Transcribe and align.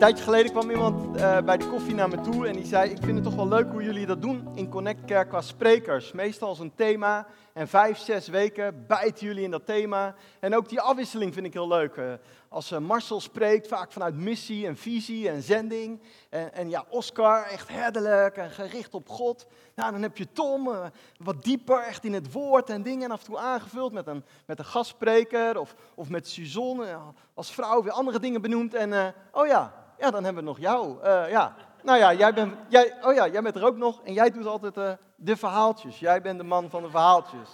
tijdje 0.00 0.24
geleden 0.24 0.52
kwam 0.52 0.70
iemand 0.70 1.16
uh, 1.16 1.40
bij 1.40 1.56
de 1.56 1.66
koffie 1.66 1.94
naar 1.94 2.08
me 2.08 2.20
toe 2.20 2.46
en 2.46 2.52
die 2.52 2.66
zei: 2.66 2.90
Ik 2.90 2.98
vind 3.02 3.14
het 3.14 3.24
toch 3.24 3.34
wel 3.34 3.48
leuk 3.48 3.70
hoe 3.70 3.82
jullie 3.82 4.06
dat 4.06 4.22
doen 4.22 4.48
in 4.54 4.68
Connect 4.68 5.04
Kerk 5.04 5.28
qua 5.28 5.40
sprekers. 5.40 6.12
Meestal 6.12 6.48
als 6.48 6.58
een 6.58 6.72
thema 6.74 7.26
en 7.52 7.68
vijf, 7.68 7.98
zes 7.98 8.28
weken 8.28 8.84
bijten 8.86 9.26
jullie 9.26 9.44
in 9.44 9.50
dat 9.50 9.66
thema. 9.66 10.14
En 10.38 10.56
ook 10.56 10.68
die 10.68 10.80
afwisseling 10.80 11.34
vind 11.34 11.46
ik 11.46 11.52
heel 11.52 11.68
leuk. 11.68 11.96
Uh, 11.96 12.12
als 12.52 12.72
uh, 12.72 12.78
Marcel 12.78 13.20
spreekt, 13.20 13.68
vaak 13.68 13.92
vanuit 13.92 14.14
missie 14.14 14.66
en 14.66 14.76
visie 14.76 15.28
en 15.28 15.42
zending. 15.42 16.00
En, 16.28 16.52
en, 16.54 16.70
ja, 16.70 16.84
Oscar, 16.88 17.42
echt 17.46 17.68
herderlijk 17.68 18.36
en 18.36 18.50
gericht 18.50 18.94
op 18.94 19.08
God. 19.08 19.46
Nou, 19.74 19.92
dan 19.92 20.02
heb 20.02 20.16
je 20.16 20.32
Tom, 20.32 20.70
wat 21.18 21.42
dieper, 21.42 21.82
echt 21.82 22.04
in 22.04 22.12
het 22.12 22.32
woord 22.32 22.70
en 22.70 22.82
dingen. 22.82 23.04
En 23.04 23.10
af 23.10 23.20
en 23.20 23.26
toe 23.26 23.38
aangevuld 23.38 23.92
met 23.92 24.06
een, 24.06 24.24
met 24.46 24.58
een 24.58 24.64
gastspreker 24.64 25.58
of, 25.58 25.74
of 25.94 26.08
met 26.08 26.28
Suzanne 26.28 26.98
als 27.34 27.52
vrouw 27.52 27.82
weer 27.82 27.92
andere 27.92 28.18
dingen 28.18 28.42
benoemd. 28.42 28.74
En 28.74 29.14
oh 29.32 29.46
ja, 29.46 29.72
ja, 29.98 30.10
dan 30.10 30.24
hebben 30.24 30.42
we 30.42 30.48
nog 30.48 30.58
jou. 30.58 31.08
Ja. 31.28 31.54
Nou 31.82 31.98
ja, 31.98 32.14
jij 32.14 32.34
bent, 32.34 32.54
jij, 32.68 32.94
oh 33.02 33.14
ja, 33.14 33.28
jij 33.28 33.42
bent 33.42 33.56
er 33.56 33.66
ook 33.66 33.76
nog 33.76 34.00
en 34.04 34.12
jij 34.12 34.30
doet 34.30 34.46
altijd 34.46 34.98
de 35.16 35.36
verhaaltjes. 35.36 35.98
Jij 35.98 36.22
bent 36.22 36.38
de 36.38 36.44
man 36.44 36.70
van 36.70 36.82
de 36.82 36.90
verhaaltjes. 36.90 37.48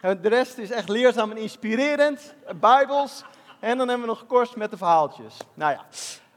De 0.00 0.28
rest 0.28 0.58
is 0.58 0.70
echt 0.70 0.88
leerzaam 0.88 1.30
en 1.30 1.36
inspirerend, 1.36 2.34
bijbels. 2.60 3.24
En 3.62 3.78
dan 3.78 3.88
hebben 3.88 4.06
we 4.06 4.12
nog 4.12 4.26
kort 4.26 4.56
met 4.56 4.70
de 4.70 4.76
verhaaltjes. 4.76 5.36
Nou 5.54 5.72
ja, 5.72 5.86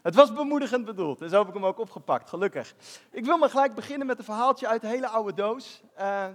het 0.02 0.16
was 0.16 0.34
bemoedigend 0.34 0.86
bedoeld, 0.86 1.20
dus 1.20 1.32
heb 1.32 1.48
ik 1.48 1.54
hem 1.54 1.66
ook 1.66 1.80
opgepakt, 1.80 2.30
gelukkig. 2.30 2.74
Ik 3.12 3.26
wil 3.26 3.38
maar 3.38 3.50
gelijk 3.50 3.76
beginnen 3.76 4.08
met 4.08 4.18
een 4.18 4.24
verhaaltje 4.24 4.68
uit 4.68 4.82
de 4.82 4.88
hele 4.88 5.08
oude 5.08 5.34
doos. 5.34 5.82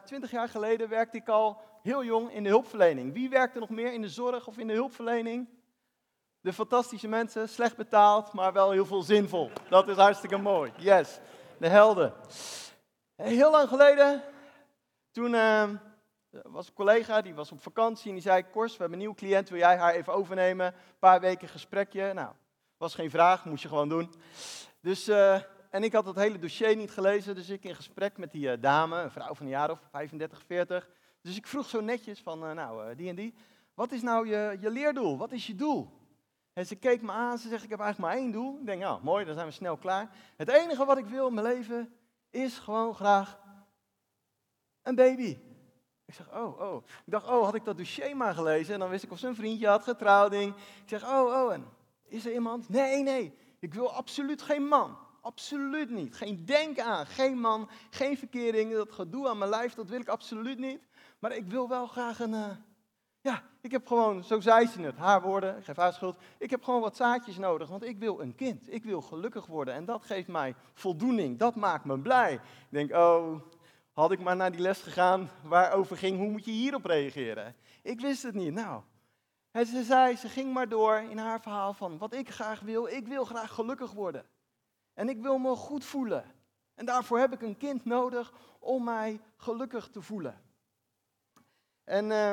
Twintig 0.04 0.30
jaar 0.30 0.48
geleden 0.48 0.88
werkte 0.88 1.16
ik 1.16 1.28
al 1.28 1.60
heel 1.82 2.04
jong 2.04 2.32
in 2.32 2.42
de 2.42 2.48
hulpverlening. 2.48 3.12
Wie 3.12 3.28
werkte 3.28 3.58
nog 3.58 3.68
meer 3.68 3.92
in 3.92 4.02
de 4.02 4.08
zorg 4.08 4.46
of 4.46 4.58
in 4.58 4.66
de 4.66 4.72
hulpverlening? 4.72 5.48
De 6.40 6.52
fantastische 6.52 7.08
mensen, 7.08 7.48
slecht 7.48 7.76
betaald, 7.76 8.32
maar 8.32 8.52
wel 8.52 8.70
heel 8.70 8.86
veel 8.86 9.02
zinvol. 9.02 9.50
Dat 9.68 9.88
is 9.88 9.96
hartstikke 9.96 10.36
mooi. 10.36 10.72
Yes, 10.76 11.20
de 11.58 11.68
helden. 11.68 12.12
Heel 13.16 13.50
lang 13.50 13.68
geleden, 13.68 14.22
toen 15.12 15.32
uh, 15.32 15.62
was 16.30 16.66
een 16.66 16.74
collega, 16.74 17.20
die 17.20 17.34
was 17.34 17.52
op 17.52 17.62
vakantie 17.62 18.08
en 18.08 18.12
die 18.12 18.22
zei, 18.22 18.44
Kors, 18.50 18.72
we 18.72 18.78
hebben 18.78 18.92
een 18.92 19.04
nieuwe 19.04 19.16
cliënt, 19.16 19.48
wil 19.48 19.58
jij 19.58 19.76
haar 19.76 19.94
even 19.94 20.12
overnemen? 20.12 20.66
Een 20.66 20.98
paar 20.98 21.20
weken 21.20 21.48
gesprekje. 21.48 22.12
Nou, 22.12 22.32
was 22.76 22.94
geen 22.94 23.10
vraag, 23.10 23.44
moest 23.44 23.62
je 23.62 23.68
gewoon 23.68 23.88
doen. 23.88 24.14
Dus, 24.80 25.08
uh, 25.08 25.34
en 25.70 25.82
ik 25.82 25.92
had 25.92 26.06
het 26.06 26.16
hele 26.16 26.38
dossier 26.38 26.76
niet 26.76 26.90
gelezen, 26.90 27.34
dus 27.34 27.48
ik 27.48 27.64
in 27.64 27.74
gesprek 27.74 28.18
met 28.18 28.32
die 28.32 28.46
uh, 28.46 28.52
dame, 28.60 29.02
een 29.02 29.10
vrouw 29.10 29.34
van 29.34 29.46
een 29.46 29.52
jaar 29.52 29.70
of 29.70 29.80
35, 29.90 30.42
40. 30.46 30.88
Dus 31.22 31.36
ik 31.36 31.46
vroeg 31.46 31.68
zo 31.68 31.80
netjes 31.80 32.20
van, 32.20 32.38
nou, 32.38 32.94
die 32.94 33.08
en 33.08 33.14
die, 33.14 33.34
wat 33.74 33.92
is 33.92 34.02
nou 34.02 34.28
je, 34.28 34.56
je 34.60 34.70
leerdoel? 34.70 35.18
Wat 35.18 35.32
is 35.32 35.46
je 35.46 35.54
doel? 35.54 35.98
En 36.52 36.66
ze 36.66 36.76
keek 36.76 37.02
me 37.02 37.12
aan, 37.12 37.38
ze 37.38 37.48
zegt, 37.48 37.64
ik 37.64 37.70
heb 37.70 37.80
eigenlijk 37.80 38.12
maar 38.12 38.22
één 38.22 38.32
doel. 38.32 38.58
Ik 38.60 38.66
denk, 38.66 38.80
ja, 38.80 38.98
mooi, 39.02 39.24
dan 39.24 39.34
zijn 39.34 39.46
we 39.46 39.52
snel 39.52 39.76
klaar. 39.76 40.10
Het 40.36 40.48
enige 40.48 40.84
wat 40.84 40.98
ik 40.98 41.06
wil 41.06 41.28
in 41.28 41.34
mijn 41.34 41.46
leven 41.46 41.94
is 42.30 42.58
gewoon 42.58 42.94
graag 42.94 43.38
een 44.82 44.94
baby. 44.94 45.38
Ik 46.10 46.16
zeg, 46.16 46.32
oh, 46.32 46.60
oh. 46.60 46.76
Ik 46.76 47.12
dacht, 47.12 47.28
oh, 47.28 47.44
had 47.44 47.54
ik 47.54 47.64
dat 47.64 47.76
dossier 47.76 48.16
maar 48.16 48.34
gelezen 48.34 48.74
en 48.74 48.80
dan 48.80 48.88
wist 48.88 49.04
ik 49.04 49.10
of 49.12 49.18
ze 49.18 49.26
een 49.26 49.34
vriendje 49.34 49.66
had, 49.66 49.82
getrouwding. 49.82 50.54
Ik 50.54 50.88
zeg, 50.88 51.04
oh, 51.04 51.44
oh, 51.44 51.52
en 51.52 51.64
is 52.08 52.26
er 52.26 52.32
iemand? 52.32 52.68
Nee, 52.68 53.02
nee, 53.02 53.34
ik 53.58 53.74
wil 53.74 53.92
absoluut 53.92 54.42
geen 54.42 54.66
man. 54.66 54.96
Absoluut 55.20 55.90
niet. 55.90 56.14
Geen 56.14 56.44
denk 56.44 56.78
aan, 56.78 57.06
geen 57.06 57.38
man, 57.38 57.68
geen 57.90 58.18
verkering. 58.18 58.72
Dat 58.72 58.92
gedoe 58.92 59.28
aan 59.28 59.38
mijn 59.38 59.50
lijf, 59.50 59.74
dat 59.74 59.88
wil 59.88 60.00
ik 60.00 60.08
absoluut 60.08 60.58
niet. 60.58 60.80
Maar 61.18 61.36
ik 61.36 61.46
wil 61.46 61.68
wel 61.68 61.86
graag 61.86 62.20
een, 62.20 62.32
uh, 62.32 62.46
ja, 63.20 63.42
ik 63.60 63.70
heb 63.70 63.86
gewoon, 63.86 64.24
zo 64.24 64.40
zei 64.40 64.66
ze 64.66 64.80
het, 64.80 64.96
haar 64.96 65.22
woorden, 65.22 65.56
ik 65.56 65.64
geef 65.64 65.76
haar 65.76 65.92
schuld. 65.92 66.16
Ik 66.38 66.50
heb 66.50 66.64
gewoon 66.64 66.80
wat 66.80 66.96
zaadjes 66.96 67.38
nodig, 67.38 67.68
want 67.68 67.84
ik 67.84 67.98
wil 67.98 68.20
een 68.20 68.34
kind. 68.34 68.72
Ik 68.72 68.84
wil 68.84 69.00
gelukkig 69.00 69.46
worden 69.46 69.74
en 69.74 69.84
dat 69.84 70.04
geeft 70.04 70.28
mij 70.28 70.54
voldoening. 70.74 71.38
Dat 71.38 71.54
maakt 71.54 71.84
me 71.84 71.98
blij. 71.98 72.34
Ik 72.34 72.40
denk, 72.68 72.92
oh, 72.92 73.40
had 74.00 74.12
ik 74.12 74.20
maar 74.20 74.36
naar 74.36 74.52
die 74.52 74.60
les 74.60 74.82
gegaan 74.82 75.30
waarover 75.42 75.96
ging, 75.96 76.18
hoe 76.18 76.30
moet 76.30 76.44
je 76.44 76.50
hierop 76.50 76.84
reageren? 76.84 77.56
Ik 77.82 78.00
wist 78.00 78.22
het 78.22 78.34
niet. 78.34 78.52
Nou, 78.52 78.82
en 79.50 79.66
ze 79.66 79.82
zei, 79.82 80.16
ze 80.16 80.28
ging 80.28 80.52
maar 80.52 80.68
door 80.68 80.96
in 80.96 81.18
haar 81.18 81.40
verhaal 81.40 81.72
van 81.72 81.98
wat 81.98 82.14
ik 82.14 82.30
graag 82.30 82.60
wil. 82.60 82.86
Ik 82.86 83.06
wil 83.06 83.24
graag 83.24 83.54
gelukkig 83.54 83.92
worden. 83.92 84.26
En 84.94 85.08
ik 85.08 85.20
wil 85.20 85.38
me 85.38 85.54
goed 85.54 85.84
voelen. 85.84 86.24
En 86.74 86.86
daarvoor 86.86 87.18
heb 87.18 87.32
ik 87.32 87.42
een 87.42 87.56
kind 87.56 87.84
nodig 87.84 88.32
om 88.58 88.84
mij 88.84 89.20
gelukkig 89.36 89.88
te 89.88 90.02
voelen. 90.02 90.40
En... 91.84 92.10
Uh, 92.10 92.32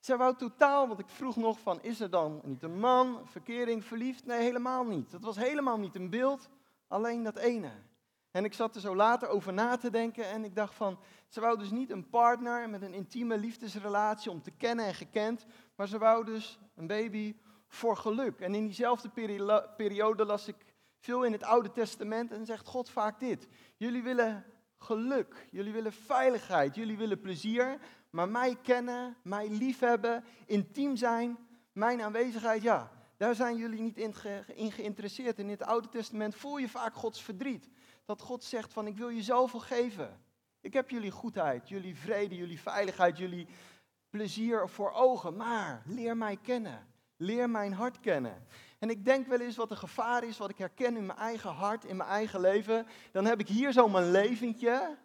zij 0.00 0.16
wou 0.16 0.36
totaal, 0.36 0.88
want 0.88 1.00
ik 1.00 1.08
vroeg 1.08 1.36
nog 1.36 1.58
van, 1.60 1.82
is 1.82 2.00
er 2.00 2.10
dan 2.10 2.40
niet 2.44 2.62
een 2.62 2.78
man, 2.78 3.20
verkering, 3.24 3.84
verliefd? 3.84 4.26
Nee, 4.26 4.40
helemaal 4.40 4.84
niet. 4.84 5.10
Dat 5.10 5.22
was 5.22 5.36
helemaal 5.36 5.78
niet 5.78 5.94
een 5.94 6.10
beeld, 6.10 6.48
alleen 6.88 7.22
dat 7.22 7.36
ene. 7.36 7.70
En 8.30 8.44
ik 8.44 8.54
zat 8.54 8.74
er 8.74 8.80
zo 8.80 8.96
later 8.96 9.28
over 9.28 9.52
na 9.52 9.76
te 9.76 9.90
denken 9.90 10.24
en 10.24 10.44
ik 10.44 10.54
dacht 10.54 10.74
van, 10.74 10.98
ze 11.28 11.40
wou 11.40 11.58
dus 11.58 11.70
niet 11.70 11.90
een 11.90 12.08
partner 12.08 12.70
met 12.70 12.82
een 12.82 12.94
intieme 12.94 13.38
liefdesrelatie 13.38 14.30
om 14.30 14.42
te 14.42 14.50
kennen 14.50 14.84
en 14.84 14.94
gekend, 14.94 15.46
maar 15.74 15.88
ze 15.88 15.98
wou 15.98 16.24
dus 16.24 16.58
een 16.74 16.86
baby 16.86 17.36
voor 17.68 17.96
geluk. 17.96 18.40
En 18.40 18.54
in 18.54 18.64
diezelfde 18.64 19.10
periode 19.76 20.24
las 20.24 20.48
ik 20.48 20.56
veel 20.98 21.24
in 21.24 21.32
het 21.32 21.42
Oude 21.42 21.72
Testament 21.72 22.32
en 22.32 22.46
zegt 22.46 22.66
God 22.66 22.90
vaak 22.90 23.20
dit. 23.20 23.48
Jullie 23.76 24.02
willen 24.02 24.44
geluk, 24.78 25.48
jullie 25.50 25.72
willen 25.72 25.92
veiligheid, 25.92 26.74
jullie 26.74 26.96
willen 26.96 27.20
plezier, 27.20 27.78
maar 28.10 28.28
mij 28.28 28.56
kennen, 28.62 29.16
mij 29.22 29.48
liefhebben, 29.48 30.24
intiem 30.46 30.96
zijn, 30.96 31.38
mijn 31.72 32.02
aanwezigheid, 32.02 32.62
ja, 32.62 32.90
daar 33.16 33.34
zijn 33.34 33.56
jullie 33.56 33.80
niet 33.80 33.98
in, 34.54 34.72
geïnteresseerd. 34.72 35.38
In 35.38 35.48
het 35.48 35.62
Oude 35.62 35.88
Testament 35.88 36.34
voel 36.34 36.56
je 36.56 36.68
vaak 36.68 36.94
Gods 36.94 37.22
verdriet. 37.22 37.68
Dat 38.10 38.20
God 38.20 38.44
zegt 38.44 38.72
van, 38.72 38.86
ik 38.86 38.96
wil 38.96 39.08
je 39.08 39.22
zoveel 39.22 39.60
geven. 39.60 40.20
Ik 40.60 40.72
heb 40.72 40.90
jullie 40.90 41.10
goedheid, 41.10 41.68
jullie 41.68 41.96
vrede, 41.96 42.36
jullie 42.36 42.60
veiligheid, 42.60 43.18
jullie 43.18 43.46
plezier 44.08 44.68
voor 44.68 44.92
ogen. 44.92 45.36
Maar 45.36 45.82
leer 45.86 46.16
mij 46.16 46.36
kennen. 46.36 46.86
Leer 47.16 47.50
mijn 47.50 47.72
hart 47.72 48.00
kennen. 48.00 48.46
En 48.78 48.90
ik 48.90 49.04
denk 49.04 49.26
wel 49.26 49.40
eens 49.40 49.56
wat 49.56 49.70
een 49.70 49.76
gevaar 49.76 50.24
is, 50.24 50.38
wat 50.38 50.50
ik 50.50 50.58
herken 50.58 50.96
in 50.96 51.06
mijn 51.06 51.18
eigen 51.18 51.50
hart, 51.50 51.84
in 51.84 51.96
mijn 51.96 52.08
eigen 52.08 52.40
leven. 52.40 52.86
Dan 53.12 53.24
heb 53.24 53.40
ik 53.40 53.48
hier 53.48 53.72
zo 53.72 53.88
mijn 53.88 54.10
leventje. 54.10 54.96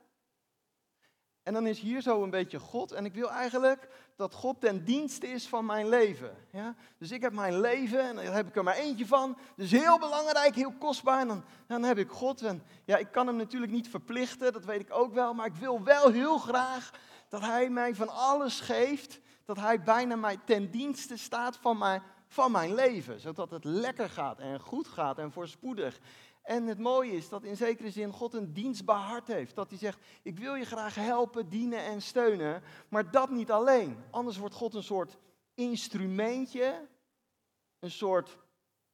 En 1.45 1.53
dan 1.53 1.67
is 1.67 1.79
hier 1.79 2.01
zo 2.01 2.23
een 2.23 2.29
beetje 2.29 2.59
God. 2.59 2.91
En 2.91 3.06
ik 3.06 3.13
wil 3.13 3.31
eigenlijk 3.31 3.88
dat 4.16 4.33
God 4.33 4.61
ten 4.61 4.83
dienste 4.83 5.28
is 5.28 5.47
van 5.47 5.66
mijn 5.66 5.89
leven. 5.89 6.35
Ja? 6.51 6.75
Dus 6.97 7.11
ik 7.11 7.22
heb 7.22 7.33
mijn 7.33 7.59
leven 7.59 8.00
en 8.00 8.16
daar 8.16 8.33
heb 8.33 8.47
ik 8.47 8.56
er 8.56 8.63
maar 8.63 8.75
eentje 8.75 9.06
van. 9.06 9.38
Dus 9.55 9.72
heel 9.72 10.00
belangrijk, 10.00 10.55
heel 10.55 10.73
kostbaar. 10.79 11.19
En 11.19 11.28
dan, 11.28 11.44
dan 11.67 11.84
heb 11.84 11.97
ik 11.97 12.09
God. 12.09 12.41
En 12.41 12.63
ja, 12.85 12.97
ik 12.97 13.11
kan 13.11 13.28
hem 13.28 13.35
natuurlijk 13.35 13.72
niet 13.72 13.89
verplichten, 13.89 14.53
dat 14.53 14.66
weet 14.66 14.79
ik 14.79 14.94
ook 14.94 15.13
wel. 15.13 15.34
Maar 15.34 15.45
ik 15.45 15.55
wil 15.55 15.84
wel 15.84 16.11
heel 16.11 16.38
graag 16.38 16.91
dat 17.29 17.41
hij 17.41 17.69
mij 17.69 17.95
van 17.95 18.09
alles 18.09 18.59
geeft. 18.59 19.19
Dat 19.45 19.59
hij 19.59 19.84
bijna 19.84 20.16
mij 20.16 20.38
ten 20.45 20.72
dienste 20.72 21.17
staat 21.17 21.57
van 21.57 21.78
mijn, 21.78 22.01
van 22.28 22.51
mijn 22.51 22.73
leven. 22.73 23.19
Zodat 23.19 23.51
het 23.51 23.63
lekker 23.63 24.09
gaat 24.09 24.39
en 24.39 24.59
goed 24.59 24.88
gaat 24.88 25.17
en 25.17 25.31
voorspoedig. 25.31 26.00
En 26.45 26.67
het 26.67 26.79
mooie 26.79 27.11
is 27.11 27.29
dat 27.29 27.44
in 27.44 27.57
zekere 27.57 27.91
zin 27.91 28.11
God 28.11 28.33
een 28.33 28.53
dienstbaar 28.53 29.01
hart 29.01 29.28
heeft. 29.28 29.56
Dat 29.56 29.69
hij 29.69 29.78
zegt, 29.78 30.00
ik 30.22 30.39
wil 30.39 30.56
je 30.56 30.66
graag 30.66 30.95
helpen, 30.95 31.50
dienen 31.50 31.79
en 31.79 32.01
steunen, 32.01 32.63
maar 32.89 33.11
dat 33.11 33.29
niet 33.29 33.51
alleen. 33.51 33.97
Anders 34.11 34.38
wordt 34.38 34.55
God 34.55 34.73
een 34.73 34.84
soort 34.84 35.17
instrumentje, 35.53 36.88
een 37.79 37.91
soort 37.91 38.38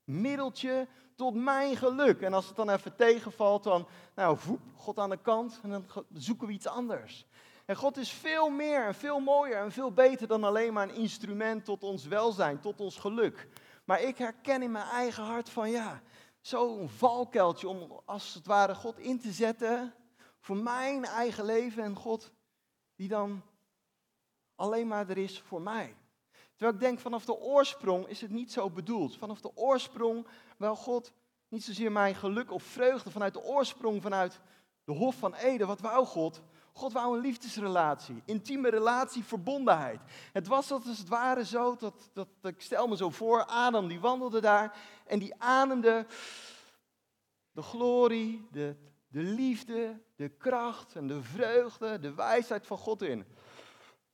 middeltje 0.04 0.88
tot 1.16 1.34
mijn 1.36 1.78
geluk. 1.78 2.22
En 2.22 2.34
als 2.34 2.48
het 2.48 2.56
dan 2.56 2.70
even 2.70 2.96
tegenvalt, 2.96 3.64
dan, 3.64 3.88
nou, 4.16 4.38
voep, 4.38 4.62
God 4.76 5.00
aan 5.00 5.10
de 5.10 5.22
kant 5.22 5.60
en 5.64 5.70
dan 5.70 5.86
zoeken 6.14 6.48
we 6.48 6.54
iets 6.54 6.68
anders. 6.68 7.26
En 7.66 7.76
God 7.76 7.98
is 7.98 8.12
veel 8.12 8.50
meer 8.50 8.86
en 8.86 8.96
veel 8.96 9.20
mooier 9.20 9.58
en 9.58 9.72
veel 9.72 9.92
beter 9.92 10.28
dan 10.28 10.44
alleen 10.44 10.74
maar 10.74 10.90
een 10.90 10.96
instrument 10.96 11.66
tot 11.66 11.84
ons 11.84 12.06
welzijn, 12.06 12.60
tot 12.60 12.82
ons 12.82 12.98
geluk. 12.98 13.48
Maar 13.86 14.02
ik 14.02 14.18
herken 14.18 14.62
in 14.62 14.72
mijn 14.72 14.86
eigen 14.86 15.24
hart 15.24 15.50
van 15.50 15.70
ja, 15.70 16.02
zo'n 16.42 16.90
valkuiltje 16.90 17.68
om 17.68 18.02
als 18.06 18.34
het 18.34 18.46
ware 18.46 18.76
God 18.76 19.00
in 19.00 19.20
te 19.20 19.32
zetten 19.32 19.94
voor 20.40 20.58
mijn 20.58 21.06
eigen 21.06 21.46
leven 21.46 21.84
en 21.84 21.96
God 21.96 22.32
die 22.96 23.08
dan 23.08 23.42
alleen 24.56 24.88
maar 24.88 25.10
er 25.10 25.18
is 25.18 25.40
voor 25.40 25.62
mij. 25.62 25.96
Terwijl 26.52 26.74
ik 26.74 26.80
denk, 26.80 27.00
vanaf 27.00 27.26
de 27.26 27.40
oorsprong 27.40 28.08
is 28.08 28.22
het 28.22 28.32
niet 28.32 28.52
zo 28.52 28.70
bedoeld. 28.70 29.18
Vanaf 29.18 29.42
de 29.42 29.56
oorsprong 29.56 30.28
wil 30.58 30.76
God 30.76 31.14
niet 31.48 31.64
zozeer 31.64 31.92
mijn 31.92 32.16
geluk 32.16 32.52
of 32.52 32.64
vreugde. 32.64 33.12
Vanuit 33.12 33.34
de 33.34 33.44
oorsprong, 33.44 34.02
vanuit 34.02 34.40
de 34.84 34.92
Hof 34.92 35.16
van 35.16 35.34
Eden, 35.34 35.68
wat 35.68 35.80
wou 35.80 36.06
God? 36.06 36.42
God 36.72 36.94
wou 36.94 37.16
een 37.16 37.22
liefdesrelatie, 37.22 38.22
intieme 38.26 38.70
relatie, 38.70 39.24
verbondenheid. 39.24 40.00
Het 40.34 40.48
was 40.48 40.72
als 40.72 40.98
het 40.98 41.08
ware 41.08 41.46
zo, 41.46 41.76
dat, 41.76 42.10
dat, 42.14 42.28
dat, 42.40 42.52
ik 42.52 42.62
stel 42.62 42.88
me 42.88 42.96
zo 42.96 43.10
voor, 43.10 43.46
Adam 43.46 43.88
die 43.88 44.00
wandelde 44.00 44.42
daar 44.42 44.78
en 45.06 45.20
die 45.20 45.34
ademde 45.38 46.06
de 47.52 47.62
glorie, 47.62 48.48
de, 48.52 48.76
de 49.08 49.22
liefde, 49.22 50.02
de 50.16 50.30
kracht 50.30 50.96
en 50.96 51.08
de 51.08 51.24
vreugde, 51.24 52.00
de 52.00 52.14
wijsheid 52.14 52.68
van 52.68 52.78
God 52.78 53.02
in. 53.02 53.26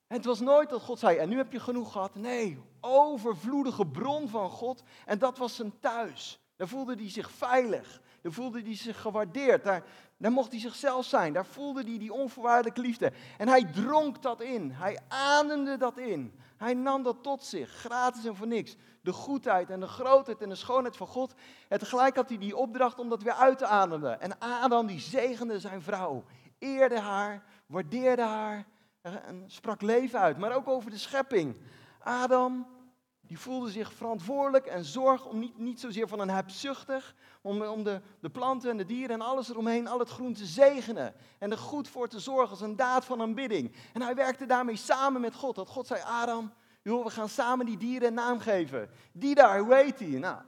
En 0.07 0.15
het 0.15 0.25
was 0.25 0.39
nooit 0.39 0.69
dat 0.69 0.81
God 0.81 0.99
zei, 0.99 1.17
en 1.17 1.29
nu 1.29 1.37
heb 1.37 1.51
je 1.51 1.59
genoeg 1.59 1.91
gehad. 1.91 2.15
Nee, 2.15 2.59
overvloedige 2.81 3.87
bron 3.87 4.29
van 4.29 4.49
God. 4.49 4.83
En 5.05 5.19
dat 5.19 5.37
was 5.37 5.55
zijn 5.55 5.79
thuis. 5.79 6.39
Daar 6.57 6.67
voelde 6.67 6.95
hij 6.95 7.09
zich 7.09 7.31
veilig. 7.31 8.01
Daar 8.21 8.31
voelde 8.31 8.61
hij 8.61 8.75
zich 8.75 9.01
gewaardeerd. 9.01 9.63
Daar, 9.63 9.83
daar 10.17 10.31
mocht 10.31 10.51
hij 10.51 10.59
zichzelf 10.59 11.05
zijn. 11.05 11.33
Daar 11.33 11.45
voelde 11.45 11.83
hij 11.83 11.97
die 11.97 12.13
onvoorwaardelijke 12.13 12.81
liefde. 12.81 13.11
En 13.37 13.47
hij 13.47 13.63
dronk 13.63 14.21
dat 14.21 14.41
in. 14.41 14.71
Hij 14.71 14.99
ademde 15.07 15.77
dat 15.77 15.97
in. 15.97 16.39
Hij 16.57 16.73
nam 16.73 17.03
dat 17.03 17.23
tot 17.23 17.43
zich, 17.43 17.69
gratis 17.69 18.25
en 18.25 18.35
voor 18.35 18.47
niks. 18.47 18.75
De 19.01 19.13
goedheid 19.13 19.69
en 19.69 19.79
de 19.79 19.87
grootheid 19.87 20.41
en 20.41 20.49
de 20.49 20.55
schoonheid 20.55 20.97
van 20.97 21.07
God. 21.07 21.33
En 21.67 21.79
tegelijk 21.79 22.15
had 22.15 22.29
hij 22.29 22.37
die 22.37 22.55
opdracht 22.55 22.99
om 22.99 23.09
dat 23.09 23.23
weer 23.23 23.33
uit 23.33 23.57
te 23.57 23.65
ademen. 23.65 24.21
En 24.21 24.39
Adam 24.39 24.87
die 24.87 24.99
zegende 24.99 25.59
zijn 25.59 25.81
vrouw, 25.81 26.23
eerde 26.59 26.99
haar, 26.99 27.43
waardeerde 27.65 28.21
haar 28.21 28.65
en 29.01 29.43
sprak 29.47 29.81
leven 29.81 30.19
uit. 30.19 30.37
Maar 30.37 30.55
ook 30.55 30.67
over 30.67 30.91
de 30.91 30.97
schepping. 30.97 31.57
Adam, 31.99 32.67
die 33.27 33.39
voelde 33.39 33.69
zich 33.69 33.93
verantwoordelijk 33.93 34.65
en 34.65 34.85
zorg 34.85 35.25
om 35.25 35.39
niet, 35.39 35.57
niet 35.57 35.79
zozeer 35.79 36.07
van 36.07 36.19
een 36.19 36.29
hebzuchtig, 36.29 37.15
om, 37.41 37.61
om 37.61 37.83
de, 37.83 38.01
de 38.19 38.29
planten 38.29 38.69
en 38.69 38.77
de 38.77 38.85
dieren 38.85 39.15
en 39.15 39.27
alles 39.27 39.49
eromheen, 39.49 39.87
al 39.87 39.99
het 39.99 40.09
groen 40.09 40.33
te 40.33 40.45
zegenen. 40.45 41.13
En 41.37 41.51
er 41.51 41.57
goed 41.57 41.87
voor 41.87 42.07
te 42.07 42.19
zorgen 42.19 42.49
als 42.49 42.61
een 42.61 42.75
daad 42.75 43.05
van 43.05 43.21
aanbidding. 43.21 43.75
En 43.93 44.01
hij 44.01 44.15
werkte 44.15 44.45
daarmee 44.45 44.75
samen 44.75 45.21
met 45.21 45.35
God. 45.35 45.55
Dat 45.55 45.69
God 45.69 45.87
zei, 45.87 46.01
Adam, 46.05 46.51
we 46.81 47.09
gaan 47.09 47.29
samen 47.29 47.65
die 47.65 47.77
dieren 47.77 48.07
een 48.07 48.13
naam 48.13 48.39
geven. 48.39 48.89
Die 49.11 49.35
daar, 49.35 49.59
hoe 49.59 49.75
heet 49.75 49.97
die? 49.97 50.19
Nou, 50.19 50.41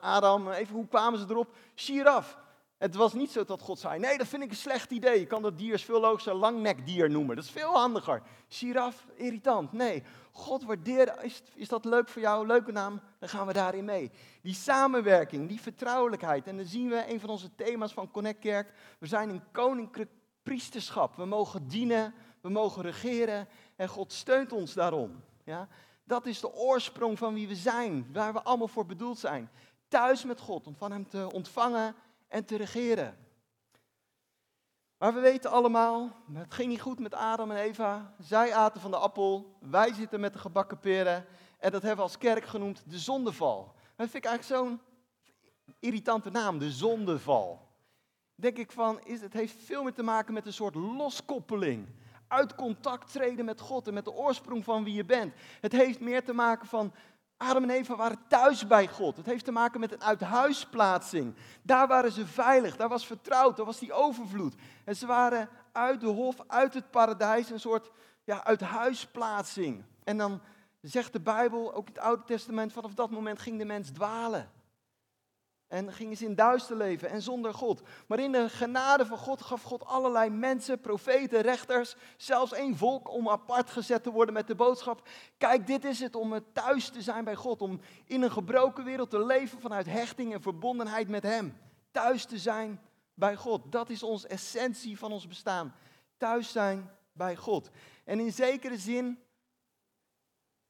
Adam, 0.00 0.50
even 0.50 0.74
hoe 0.74 0.86
kwamen 0.86 1.18
ze 1.18 1.26
erop? 1.28 1.54
Shiraf. 1.74 2.38
Het 2.84 2.94
was 2.94 3.12
niet 3.12 3.30
zo 3.30 3.44
dat 3.44 3.60
God 3.60 3.78
zei, 3.78 3.98
nee, 3.98 4.18
dat 4.18 4.26
vind 4.26 4.42
ik 4.42 4.50
een 4.50 4.56
slecht 4.56 4.90
idee. 4.90 5.20
Je 5.20 5.26
kan 5.26 5.42
dat 5.42 5.58
dier 5.58 5.78
veel 5.78 6.00
logischer 6.00 6.34
langnekdier 6.34 7.10
noemen. 7.10 7.36
Dat 7.36 7.44
is 7.44 7.50
veel 7.50 7.72
handiger. 7.72 8.22
Giraf, 8.48 9.06
irritant. 9.16 9.72
Nee, 9.72 10.02
God 10.32 10.64
waardeerde, 10.64 11.16
is, 11.22 11.42
is 11.54 11.68
dat 11.68 11.84
leuk 11.84 12.08
voor 12.08 12.22
jou, 12.22 12.46
leuke 12.46 12.72
naam? 12.72 13.00
Dan 13.18 13.28
gaan 13.28 13.46
we 13.46 13.52
daarin 13.52 13.84
mee. 13.84 14.10
Die 14.42 14.54
samenwerking, 14.54 15.48
die 15.48 15.60
vertrouwelijkheid. 15.60 16.46
En 16.46 16.56
dan 16.56 16.66
zien 16.66 16.88
we 16.88 17.12
een 17.12 17.20
van 17.20 17.28
onze 17.28 17.54
thema's 17.54 17.92
van 17.92 18.10
Connect 18.10 18.38
Kerk. 18.38 18.72
We 18.98 19.06
zijn 19.06 19.28
een 19.28 19.42
koninklijk 19.52 20.10
priesterschap. 20.42 21.16
We 21.16 21.24
mogen 21.24 21.68
dienen, 21.68 22.14
we 22.40 22.48
mogen 22.48 22.82
regeren 22.82 23.48
en 23.76 23.88
God 23.88 24.12
steunt 24.12 24.52
ons 24.52 24.74
daarom. 24.74 25.22
Ja? 25.44 25.68
Dat 26.04 26.26
is 26.26 26.40
de 26.40 26.52
oorsprong 26.52 27.18
van 27.18 27.34
wie 27.34 27.48
we 27.48 27.56
zijn, 27.56 28.08
waar 28.12 28.32
we 28.32 28.42
allemaal 28.42 28.68
voor 28.68 28.86
bedoeld 28.86 29.18
zijn. 29.18 29.50
Thuis 29.88 30.24
met 30.24 30.40
God, 30.40 30.66
om 30.66 30.76
van 30.76 30.92
Hem 30.92 31.08
te 31.08 31.28
ontvangen 31.32 31.94
en 32.34 32.44
te 32.44 32.56
regeren. 32.56 33.16
Maar 34.98 35.14
we 35.14 35.20
weten 35.20 35.50
allemaal, 35.50 36.16
het 36.32 36.54
ging 36.54 36.68
niet 36.68 36.80
goed 36.80 36.98
met 36.98 37.14
Adam 37.14 37.50
en 37.50 37.56
Eva. 37.56 38.14
Zij 38.18 38.54
aten 38.54 38.80
van 38.80 38.90
de 38.90 38.96
appel, 38.96 39.56
wij 39.60 39.92
zitten 39.92 40.20
met 40.20 40.32
de 40.32 40.38
gebakken 40.38 40.78
peren. 40.78 41.26
En 41.58 41.70
dat 41.70 41.82
hebben 41.82 41.96
we 41.96 42.02
als 42.02 42.18
kerk 42.18 42.44
genoemd 42.44 42.82
de 42.86 42.98
zondeval. 42.98 43.74
Dat 43.96 44.10
vind 44.10 44.24
ik 44.24 44.30
eigenlijk 44.30 44.60
zo'n 44.60 44.80
irritante 45.78 46.30
naam, 46.30 46.58
de 46.58 46.70
zondeval. 46.70 47.68
Denk 48.34 48.58
ik 48.58 48.72
van, 48.72 49.00
is, 49.04 49.20
het 49.20 49.32
heeft 49.32 49.56
veel 49.62 49.82
meer 49.82 49.94
te 49.94 50.02
maken 50.02 50.34
met 50.34 50.46
een 50.46 50.52
soort 50.52 50.74
loskoppeling. 50.74 51.88
Uit 52.28 52.54
contact 52.54 53.12
treden 53.12 53.44
met 53.44 53.60
God 53.60 53.88
en 53.88 53.94
met 53.94 54.04
de 54.04 54.12
oorsprong 54.12 54.64
van 54.64 54.84
wie 54.84 54.94
je 54.94 55.04
bent. 55.04 55.34
Het 55.60 55.72
heeft 55.72 56.00
meer 56.00 56.24
te 56.24 56.32
maken 56.32 56.66
van 56.66 56.92
Adam 57.44 57.62
en 57.62 57.70
Eva 57.70 57.96
waren 57.96 58.18
thuis 58.28 58.66
bij 58.66 58.88
God. 58.88 59.16
Het 59.16 59.26
heeft 59.26 59.44
te 59.44 59.52
maken 59.52 59.80
met 59.80 59.92
een 59.92 60.02
uithuisplaatsing. 60.02 61.34
Daar 61.62 61.86
waren 61.86 62.12
ze 62.12 62.26
veilig, 62.26 62.76
daar 62.76 62.88
was 62.88 63.06
vertrouwd, 63.06 63.56
daar 63.56 63.66
was 63.66 63.78
die 63.78 63.92
overvloed. 63.92 64.54
En 64.84 64.96
ze 64.96 65.06
waren 65.06 65.48
uit 65.72 66.00
de 66.00 66.06
hof, 66.06 66.36
uit 66.46 66.74
het 66.74 66.90
paradijs, 66.90 67.50
een 67.50 67.60
soort 67.60 67.90
ja, 68.24 68.44
uithuisplaatsing. 68.44 69.84
En 70.04 70.18
dan 70.18 70.40
zegt 70.80 71.12
de 71.12 71.20
Bijbel, 71.20 71.74
ook 71.74 71.88
het 71.88 71.98
Oude 71.98 72.22
Testament, 72.24 72.72
vanaf 72.72 72.94
dat 72.94 73.10
moment 73.10 73.38
ging 73.38 73.58
de 73.58 73.64
mens 73.64 73.90
dwalen. 73.90 74.50
En 75.74 75.92
gingen 75.92 76.16
ze 76.16 76.24
in 76.24 76.34
duister 76.34 76.76
leven 76.76 77.10
en 77.10 77.22
zonder 77.22 77.54
God. 77.54 77.82
Maar 78.06 78.18
in 78.18 78.32
de 78.32 78.48
genade 78.48 79.06
van 79.06 79.18
God 79.18 79.42
gaf 79.42 79.62
God 79.62 79.84
allerlei 79.84 80.30
mensen, 80.30 80.80
profeten, 80.80 81.40
rechters, 81.40 81.96
zelfs 82.16 82.52
één 82.52 82.76
volk 82.76 83.10
om 83.10 83.28
apart 83.28 83.70
gezet 83.70 84.02
te 84.02 84.10
worden 84.10 84.34
met 84.34 84.46
de 84.46 84.54
boodschap. 84.54 85.08
Kijk, 85.38 85.66
dit 85.66 85.84
is 85.84 86.00
het 86.00 86.14
om 86.14 86.40
thuis 86.52 86.88
te 86.88 87.02
zijn 87.02 87.24
bij 87.24 87.34
God. 87.34 87.62
Om 87.62 87.80
in 88.04 88.22
een 88.22 88.30
gebroken 88.30 88.84
wereld 88.84 89.10
te 89.10 89.24
leven 89.26 89.60
vanuit 89.60 89.86
hechting 89.86 90.32
en 90.32 90.42
verbondenheid 90.42 91.08
met 91.08 91.22
Hem. 91.22 91.56
Thuis 91.90 92.24
te 92.24 92.38
zijn 92.38 92.80
bij 93.14 93.36
God. 93.36 93.72
Dat 93.72 93.90
is 93.90 94.02
onze 94.02 94.28
essentie 94.28 94.98
van 94.98 95.12
ons 95.12 95.26
bestaan. 95.26 95.74
Thuis 96.16 96.52
zijn 96.52 96.90
bij 97.12 97.36
God. 97.36 97.70
En 98.04 98.20
in 98.20 98.32
zekere 98.32 98.78
zin 98.78 99.18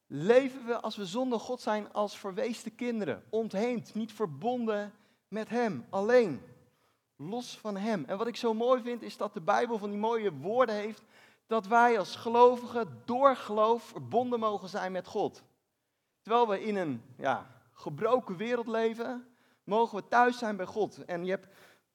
leven 0.06 0.66
we 0.66 0.80
als 0.80 0.96
we 0.96 1.06
zonder 1.06 1.40
God 1.40 1.60
zijn 1.60 1.92
als 1.92 2.18
verweeste 2.18 2.70
kinderen, 2.70 3.24
ontheemd, 3.30 3.94
niet 3.94 4.12
verbonden 4.12 4.92
met 5.28 5.48
Hem, 5.48 5.86
alleen, 5.90 6.42
los 7.16 7.58
van 7.58 7.76
Hem. 7.76 8.04
En 8.04 8.18
wat 8.18 8.26
ik 8.26 8.36
zo 8.36 8.54
mooi 8.54 8.82
vind 8.82 9.02
is 9.02 9.16
dat 9.16 9.34
de 9.34 9.40
Bijbel 9.40 9.78
van 9.78 9.90
die 9.90 9.98
mooie 9.98 10.32
woorden 10.32 10.74
heeft, 10.74 11.02
dat 11.46 11.66
wij 11.66 11.98
als 11.98 12.16
gelovigen 12.16 13.02
door 13.04 13.36
geloof 13.36 13.82
verbonden 13.82 14.40
mogen 14.40 14.68
zijn 14.68 14.92
met 14.92 15.06
God. 15.06 15.42
Terwijl 16.22 16.48
we 16.48 16.64
in 16.64 16.76
een 16.76 17.02
ja, 17.16 17.46
gebroken 17.72 18.36
wereld 18.36 18.66
leven, 18.66 19.26
mogen 19.64 19.96
we 19.96 20.08
thuis 20.08 20.38
zijn 20.38 20.56
bij 20.56 20.66
God. 20.66 21.04
En 21.04 21.24
je 21.24 21.30
hebt, 21.30 21.46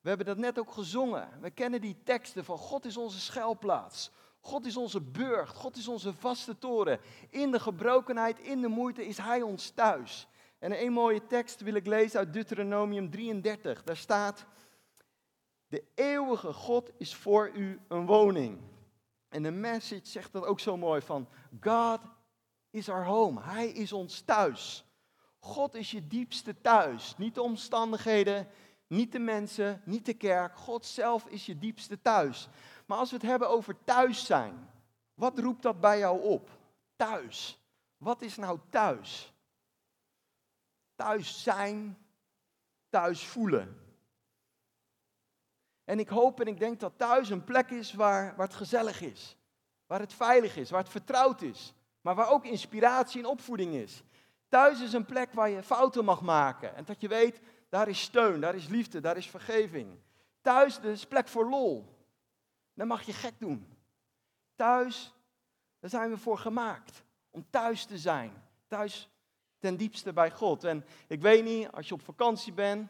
we 0.02 0.10
hebben 0.10 0.26
dat 0.28 0.38
net 0.38 0.60
ook 0.60 0.72
gezongen. 0.72 1.30
We 1.42 1.50
kennen 1.50 1.82
die 1.82 2.02
teksten 2.04 2.46
van 2.46 2.58
God 2.58 2.86
is 2.86 2.98
onze 2.98 3.20
schuilplaats. 3.20 4.12
God 4.40 4.66
is 4.66 4.78
onze 4.78 5.02
burcht, 5.02 5.56
God 5.56 5.78
is 5.78 5.88
onze 5.88 6.14
vaste 6.14 6.58
toren. 6.58 7.00
In 7.30 7.52
de 7.52 7.60
gebrokenheid, 7.60 8.40
in 8.40 8.62
de 8.62 8.68
moeite 8.68 9.06
is 9.06 9.18
Hij 9.18 9.42
ons 9.42 9.70
thuis. 9.70 10.28
En 10.60 10.84
een 10.84 10.94
mooie 10.94 11.26
tekst 11.28 11.62
wil 11.62 11.74
ik 11.74 11.86
lezen 11.86 12.20
uit 12.20 12.34
Deuteronomium 12.34 13.10
33. 13.10 13.84
Daar 13.84 13.98
staat, 13.98 14.46
de 15.68 15.84
eeuwige 15.96 16.54
God 16.54 16.92
is 16.98 17.16
voor 17.16 17.52
u 17.54 17.80
een 17.88 18.06
woning. 18.06 18.60
En 19.30 19.44
de 19.44 19.52
message 19.52 20.06
zegt 20.06 20.34
dat 20.34 20.46
ook 20.46 20.60
zo 20.60 20.78
mooi 20.78 21.02
van, 21.02 21.28
God 21.60 22.00
is 22.70 22.90
our 22.90 23.06
home. 23.06 23.42
Hij 23.42 23.68
is 23.70 23.94
ons 23.94 24.22
thuis. 24.22 24.86
God 25.40 25.76
is 25.76 25.92
je 25.92 26.08
diepste 26.08 26.62
thuis. 26.62 27.18
Niet 27.18 27.36
de 27.36 27.42
omstandigheden, 27.42 28.48
niet 28.88 29.12
de 29.12 29.20
mensen, 29.20 29.82
niet 29.86 30.06
de 30.06 30.14
kerk. 30.14 30.58
God 30.58 30.86
zelf 30.86 31.26
is 31.26 31.46
je 31.46 31.58
diepste 31.58 32.02
thuis. 32.02 32.50
Maar 32.90 32.98
als 32.98 33.10
we 33.10 33.16
het 33.16 33.26
hebben 33.26 33.50
over 33.50 33.84
thuis 33.84 34.26
zijn, 34.26 34.70
wat 35.14 35.40
roept 35.40 35.62
dat 35.62 35.80
bij 35.80 36.00
jou 36.00 36.22
op? 36.22 36.50
Thuis. 36.96 37.60
Wat 37.98 38.22
is 38.22 38.36
nou 38.36 38.60
thuis? 38.70 39.34
Thuis 40.96 41.44
zijn, 41.44 41.98
thuis 42.90 43.28
voelen. 43.28 43.82
En 45.84 46.00
ik 46.00 46.10
hoop 46.10 46.40
en 46.40 46.48
ik 46.48 46.60
denk 46.60 46.80
dat 46.80 46.98
thuis 46.98 47.30
een 47.30 47.44
plek 47.44 47.70
is 47.70 47.94
waar, 47.94 48.36
waar 48.36 48.48
het 48.48 48.56
gezellig 48.56 49.02
is. 49.02 49.38
Waar 49.88 50.00
het 50.00 50.14
veilig 50.14 50.58
is, 50.58 50.70
waar 50.70 50.82
het 50.82 50.92
vertrouwd 50.92 51.42
is. 51.42 51.74
Maar 52.02 52.16
waar 52.16 52.30
ook 52.30 52.46
inspiratie 52.46 53.20
en 53.20 53.28
opvoeding 53.28 53.74
is. 53.74 54.04
Thuis 54.48 54.82
is 54.82 54.94
een 54.94 55.06
plek 55.06 55.34
waar 55.34 55.50
je 55.50 55.64
fouten 55.64 56.06
mag 56.06 56.22
maken. 56.22 56.76
En 56.76 56.86
dat 56.86 57.02
je 57.02 57.08
weet, 57.08 57.40
daar 57.70 57.88
is 57.88 58.02
steun, 58.02 58.42
daar 58.42 58.56
is 58.56 58.68
liefde, 58.68 59.00
daar 59.00 59.18
is 59.18 59.30
vergeving. 59.30 60.00
Thuis 60.42 60.80
is 60.80 61.06
plek 61.06 61.28
voor 61.28 61.50
lol. 61.50 61.98
Dan 62.80 62.88
mag 62.88 63.02
je 63.02 63.14
gek 63.14 63.40
doen. 63.40 63.78
Thuis, 64.56 65.14
daar 65.80 65.90
zijn 65.90 66.10
we 66.10 66.18
voor 66.18 66.38
gemaakt. 66.38 67.04
Om 67.30 67.46
thuis 67.50 67.86
te 67.86 67.98
zijn. 67.98 68.44
Thuis 68.68 69.10
ten 69.58 69.78
diepste 69.78 70.14
bij 70.14 70.32
God. 70.32 70.64
En 70.64 70.86
ik 71.08 71.22
weet 71.22 71.44
niet, 71.44 71.72
als 71.72 71.88
je 71.88 71.94
op 71.94 72.02
vakantie 72.02 72.54
bent, 72.54 72.90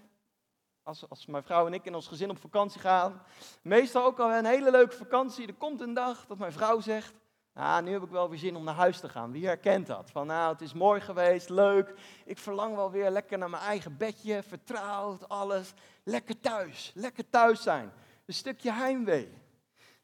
als, 0.84 1.10
als 1.10 1.26
mijn 1.26 1.44
vrouw 1.44 1.68
en 1.68 1.74
ik 1.74 1.86
en 1.86 1.96
ons 1.96 2.08
gezin 2.08 2.30
op 2.30 2.38
vakantie 2.38 2.80
gaan, 2.80 3.22
meestal 3.62 4.06
ook 4.06 4.20
al 4.20 4.32
een 4.32 4.46
hele 4.46 4.72
leuke 4.72 4.96
vakantie, 4.96 5.48
er 5.48 5.54
komt 5.54 5.82
een 5.82 5.94
dag 5.94 6.26
dat 6.26 6.38
mijn 6.38 6.52
vrouw 6.52 6.80
zegt, 6.80 7.14
ah, 7.54 7.84
nu 7.84 7.92
heb 7.92 8.04
ik 8.04 8.10
wel 8.10 8.30
weer 8.30 8.40
zin 8.40 8.56
om 8.56 8.64
naar 8.64 8.76
huis 8.76 9.00
te 9.00 9.10
gaan. 9.10 9.32
Wie 9.32 9.46
herkent 9.46 9.88
dat? 9.88 10.12
Van 10.12 10.28
nou, 10.28 10.52
het 10.52 10.62
is 10.62 10.74
mooi 10.74 11.02
geweest, 11.02 11.50
leuk, 11.50 11.94
ik 12.26 12.38
verlang 12.38 12.76
wel 12.76 12.92
weer 12.92 13.10
lekker 13.10 13.38
naar 13.38 13.50
mijn 13.50 13.64
eigen 13.64 13.98
bedje, 13.98 14.44
vertrouwd, 14.44 15.30
alles. 15.30 15.74
Lekker 16.04 16.40
thuis, 16.40 16.92
lekker 16.96 17.30
thuis 17.30 17.62
zijn. 17.62 17.92
Een 18.26 18.34
stukje 18.34 18.72
heimwee. 18.72 19.48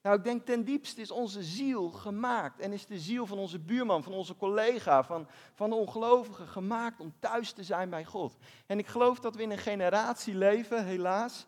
Nou, 0.06 0.18
ik 0.18 0.24
denk 0.24 0.46
ten 0.46 0.64
diepste 0.64 1.02
is 1.02 1.12
onze 1.12 1.44
ziel 1.44 1.90
gemaakt 1.90 2.60
en 2.60 2.72
is 2.72 2.86
de 2.86 3.00
ziel 3.00 3.26
van 3.26 3.38
onze 3.38 3.60
buurman, 3.60 4.04
van 4.04 4.14
onze 4.14 4.36
collega, 4.36 5.04
van, 5.04 5.28
van 5.54 5.70
de 5.70 5.76
ongelovigen 5.76 6.48
gemaakt 6.48 7.00
om 7.00 7.14
thuis 7.20 7.52
te 7.52 7.64
zijn 7.64 7.90
bij 7.90 8.06
God. 8.06 8.36
En 8.66 8.80
ik 8.80 8.88
geloof 8.88 9.20
dat 9.20 9.36
we 9.36 9.42
in 9.42 9.52
een 9.52 9.58
generatie 9.58 10.36
leven, 10.36 10.86
helaas, 10.86 11.46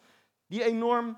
die 0.47 0.63
enorm 0.63 1.17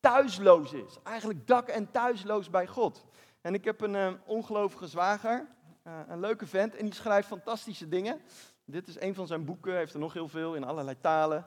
thuisloos 0.00 0.72
is. 0.72 0.98
Eigenlijk 1.02 1.46
dak- 1.46 1.68
en 1.68 1.90
thuisloos 1.90 2.50
bij 2.50 2.66
God. 2.66 3.04
En 3.40 3.54
ik 3.54 3.64
heb 3.64 3.80
een 3.80 3.94
uh, 3.94 4.12
ongelovige 4.26 4.86
zwager, 4.86 5.46
uh, 5.86 5.98
een 6.08 6.20
leuke 6.20 6.46
vent, 6.46 6.76
en 6.76 6.84
die 6.84 6.94
schrijft 6.94 7.28
fantastische 7.28 7.88
dingen. 7.88 8.20
Dit 8.64 8.88
is 8.88 9.00
een 9.00 9.14
van 9.14 9.26
zijn 9.26 9.44
boeken, 9.44 9.76
heeft 9.76 9.94
er 9.94 10.00
nog 10.00 10.12
heel 10.12 10.28
veel 10.28 10.54
in 10.54 10.64
allerlei 10.64 10.96
talen. 11.00 11.46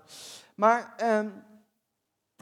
Maar 0.55 0.93
uh, 1.01 1.31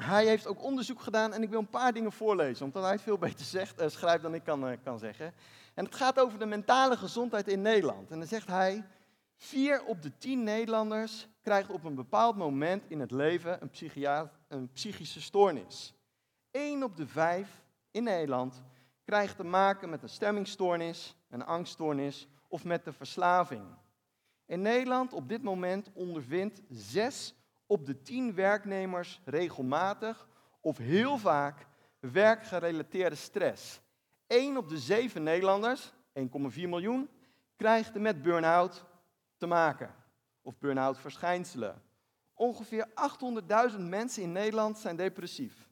hij 0.02 0.26
heeft 0.26 0.48
ook 0.48 0.64
onderzoek 0.64 1.02
gedaan 1.02 1.34
en 1.34 1.44
ik 1.44 1.50
wil 1.50 1.60
een 1.60 1.70
paar 1.70 1.94
dingen 1.94 2.12
voorlezen, 2.12 2.66
omdat 2.66 2.84
hij 2.84 3.00
veel 3.00 3.18
beter 3.18 3.46
zegt, 3.46 3.82
uh, 3.82 3.88
schrijft 3.88 4.24
dan 4.24 4.34
ik 4.34 4.44
kan, 4.44 4.70
uh, 4.70 4.78
kan 4.84 5.00
zeggen. 5.00 5.34
En 5.74 5.86
het 5.86 5.96
gaat 5.96 6.20
over 6.20 6.40
de 6.40 6.46
mentale 6.46 6.98
gezondheid 6.98 7.48
in 7.48 7.62
Nederland. 7.62 8.12
En 8.12 8.18
dan 8.18 8.28
zegt 8.28 8.48
hij, 8.48 8.84
Vier 9.42 9.84
op 9.86 10.02
de 10.02 10.18
tien 10.18 10.44
Nederlanders 10.44 11.28
krijgt 11.42 11.70
op 11.70 11.84
een 11.84 11.96
bepaald 11.96 12.36
moment 12.36 12.84
in 12.88 13.00
het 13.00 13.12
leven 13.12 13.62
een, 13.62 14.30
een 14.48 14.72
psychische 14.72 15.22
stoornis. 15.22 15.94
Eén 16.52 16.84
op 16.84 16.98
de 16.98 17.08
vijf 17.08 17.64
in 17.92 18.04
Nederland 18.04 18.62
krijgt 19.04 19.36
te 19.36 19.44
maken 19.44 19.90
met 19.90 20.04
een 20.04 20.10
stemmingstoornis, 20.10 21.16
een 21.30 21.46
angststoornis 21.46 22.28
of 22.48 22.64
met 22.64 22.86
de 22.86 22.94
verslaving. 22.94 23.64
In 24.46 24.62
Nederland 24.62 25.14
op 25.14 25.30
dit 25.30 25.44
moment 25.44 25.90
ondervindt 25.94 26.62
zes 26.70 27.34
op 27.70 27.86
de 27.86 28.02
tien 28.02 28.36
werknemers 28.36 29.22
regelmatig 29.26 30.28
of 30.62 30.78
heel 30.78 31.18
vaak 31.18 31.66
werkgerelateerde 32.00 33.16
stress. 33.16 33.82
1 34.28 34.58
op 34.58 34.70
de 34.70 34.78
7 34.78 35.24
Nederlanders, 35.24 35.94
1,4 36.20 36.24
miljoen, 36.54 37.10
krijgt 37.56 37.96
er 37.96 38.02
met 38.02 38.22
burn-out 38.22 38.86
te 39.38 39.46
maken. 39.46 39.96
Of 40.42 40.58
burn-out 40.58 40.98
verschijnselen. 40.98 41.82
Ongeveer 42.34 42.88
800.000 43.72 43.80
mensen 43.80 44.24
in 44.24 44.32
Nederland 44.32 44.78
zijn 44.78 44.96
depressief. 44.96 45.70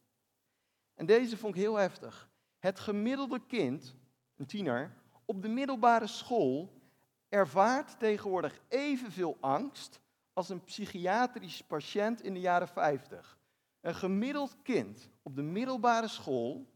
En 0.93 1.05
deze 1.05 1.37
vond 1.37 1.55
ik 1.55 1.61
heel 1.61 1.75
heftig. 1.75 2.29
Het 2.59 2.79
gemiddelde 2.79 3.39
kind, 3.47 3.95
een 4.35 4.45
tiener, 4.45 4.93
op 5.25 5.41
de 5.41 5.49
middelbare 5.49 6.07
school 6.07 6.81
ervaart 7.29 7.99
tegenwoordig 7.99 8.59
evenveel 8.67 9.37
angst 9.39 9.99
als 10.37 10.49
een 10.49 10.63
psychiatrisch 10.63 11.61
patiënt 11.61 12.21
in 12.21 12.33
de 12.33 12.39
jaren 12.39 12.67
50. 12.67 13.37
Een 13.81 13.95
gemiddeld 13.95 14.55
kind 14.61 15.09
op 15.21 15.35
de 15.35 15.41
middelbare 15.41 16.07
school, 16.07 16.73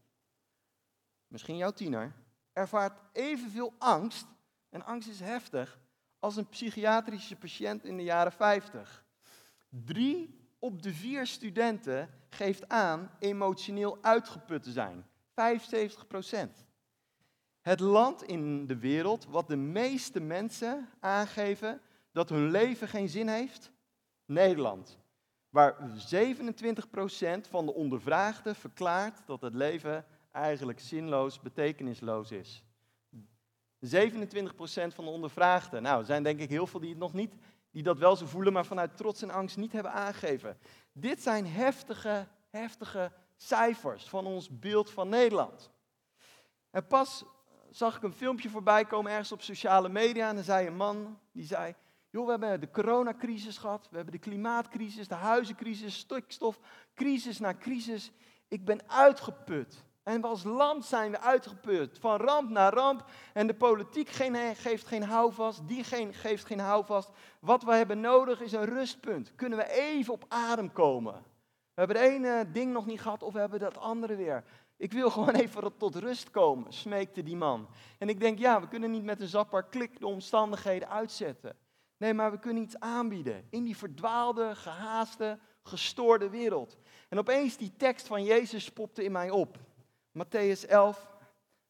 misschien 1.26 1.56
jouw 1.56 1.70
tiener, 1.70 2.12
ervaart 2.52 3.00
evenveel 3.12 3.74
angst, 3.78 4.26
en 4.68 4.84
angst 4.84 5.08
is 5.08 5.20
heftig, 5.20 5.80
als 6.18 6.36
een 6.36 6.48
psychiatrische 6.48 7.36
patiënt 7.36 7.84
in 7.84 7.96
de 7.96 8.02
jaren 8.02 8.32
50. 8.32 9.04
Drie 9.68 10.48
op 10.58 10.82
de 10.82 10.94
vier 10.94 11.26
studenten 11.26 12.10
geeft 12.28 12.68
aan 12.68 13.10
emotioneel 13.18 13.98
uitgeput 14.00 14.62
te 14.62 14.72
zijn. 14.72 15.06
75 15.34 16.06
procent. 16.06 16.64
Het 17.60 17.80
land 17.80 18.22
in 18.22 18.66
de 18.66 18.78
wereld 18.78 19.26
wat 19.26 19.48
de 19.48 19.56
meeste 19.56 20.20
mensen 20.20 20.88
aangeven 21.00 21.80
dat 22.12 22.28
hun 22.28 22.50
leven 22.50 22.88
geen 22.88 23.08
zin 23.08 23.28
heeft? 23.28 23.72
Nederland. 24.24 24.98
Waar 25.48 25.76
27% 25.78 27.48
van 27.48 27.66
de 27.66 27.74
ondervraagden 27.74 28.54
verklaart 28.54 29.26
dat 29.26 29.40
het 29.40 29.54
leven 29.54 30.04
eigenlijk 30.30 30.80
zinloos, 30.80 31.40
betekenisloos 31.40 32.30
is. 32.30 32.64
27% 33.84 33.88
van 34.94 35.04
de 35.04 35.10
ondervraagden. 35.10 35.82
Nou, 35.82 36.00
er 36.00 36.06
zijn 36.06 36.22
denk 36.22 36.40
ik 36.40 36.50
heel 36.50 36.66
veel 36.66 36.80
die 36.80 36.88
het 36.88 36.98
nog 36.98 37.12
niet, 37.12 37.34
die 37.70 37.82
dat 37.82 37.98
wel 37.98 38.16
zo 38.16 38.26
voelen, 38.26 38.52
maar 38.52 38.66
vanuit 38.66 38.96
trots 38.96 39.22
en 39.22 39.30
angst 39.30 39.56
niet 39.56 39.72
hebben 39.72 39.92
aangegeven. 39.92 40.58
Dit 40.92 41.22
zijn 41.22 41.46
heftige, 41.46 42.26
heftige 42.50 43.12
cijfers 43.36 44.08
van 44.08 44.26
ons 44.26 44.58
beeld 44.58 44.90
van 44.90 45.08
Nederland. 45.08 45.70
En 46.70 46.86
pas 46.86 47.24
zag 47.70 47.96
ik 47.96 48.02
een 48.02 48.12
filmpje 48.12 48.50
voorbij 48.50 48.84
komen 48.84 49.10
ergens 49.10 49.32
op 49.32 49.42
sociale 49.42 49.88
media 49.88 50.28
en 50.28 50.34
dan 50.34 50.44
zei 50.44 50.66
een 50.66 50.76
man, 50.76 51.18
die 51.32 51.44
zei, 51.44 51.74
joh, 52.12 52.24
we 52.24 52.30
hebben 52.30 52.60
de 52.60 52.70
coronacrisis 52.70 53.58
gehad, 53.58 53.88
we 53.90 53.96
hebben 53.96 54.14
de 54.14 54.20
klimaatcrisis, 54.20 55.08
de 55.08 55.14
huizencrisis, 55.14 55.98
stikstofcrisis 55.98 57.38
na 57.38 57.54
crisis. 57.54 58.12
Ik 58.48 58.64
ben 58.64 58.88
uitgeput. 58.88 59.84
En 60.02 60.22
als 60.22 60.44
land 60.44 60.84
zijn 60.84 61.10
we 61.10 61.20
uitgeput, 61.20 61.98
van 61.98 62.16
ramp 62.20 62.50
naar 62.50 62.72
ramp. 62.72 63.04
En 63.32 63.46
de 63.46 63.54
politiek 63.54 64.08
geeft 64.08 64.86
geen 64.86 65.02
houvast, 65.02 65.68
die 65.68 65.84
geeft 66.12 66.44
geen 66.44 66.58
houvast. 66.58 67.10
Wat 67.40 67.62
we 67.62 67.74
hebben 67.74 68.00
nodig 68.00 68.40
is 68.40 68.52
een 68.52 68.64
rustpunt. 68.64 69.34
Kunnen 69.34 69.58
we 69.58 69.70
even 69.70 70.12
op 70.12 70.24
adem 70.28 70.72
komen? 70.72 71.12
We 71.74 71.80
hebben 71.80 71.96
het 71.96 72.06
ene 72.06 72.50
ding 72.52 72.72
nog 72.72 72.86
niet 72.86 73.00
gehad 73.00 73.22
of 73.22 73.32
we 73.32 73.38
hebben 73.38 73.60
dat 73.60 73.78
andere 73.78 74.16
weer. 74.16 74.44
Ik 74.76 74.92
wil 74.92 75.10
gewoon 75.16 75.34
even 75.34 75.76
tot 75.76 75.96
rust 75.96 76.30
komen, 76.30 76.72
smeekte 76.72 77.22
die 77.22 77.36
man. 77.36 77.68
En 77.98 78.08
ik 78.08 78.20
denk, 78.20 78.38
ja, 78.38 78.60
we 78.60 78.68
kunnen 78.68 78.90
niet 78.90 79.04
met 79.04 79.20
een 79.20 79.28
zapper 79.28 79.64
klik 79.64 80.00
de 80.00 80.06
omstandigheden 80.06 80.88
uitzetten. 80.88 81.56
Nee, 82.02 82.14
maar 82.14 82.30
we 82.30 82.38
kunnen 82.38 82.62
iets 82.62 82.78
aanbieden 82.78 83.46
in 83.50 83.64
die 83.64 83.76
verdwaalde, 83.76 84.54
gehaaste, 84.54 85.38
gestoorde 85.62 86.30
wereld. 86.30 86.78
En 87.08 87.18
opeens 87.18 87.56
die 87.56 87.76
tekst 87.76 88.06
van 88.06 88.24
Jezus 88.24 88.72
popte 88.72 89.04
in 89.04 89.12
mij 89.12 89.30
op. 89.30 89.58
Matthäus 90.18 90.66
11, 90.68 91.16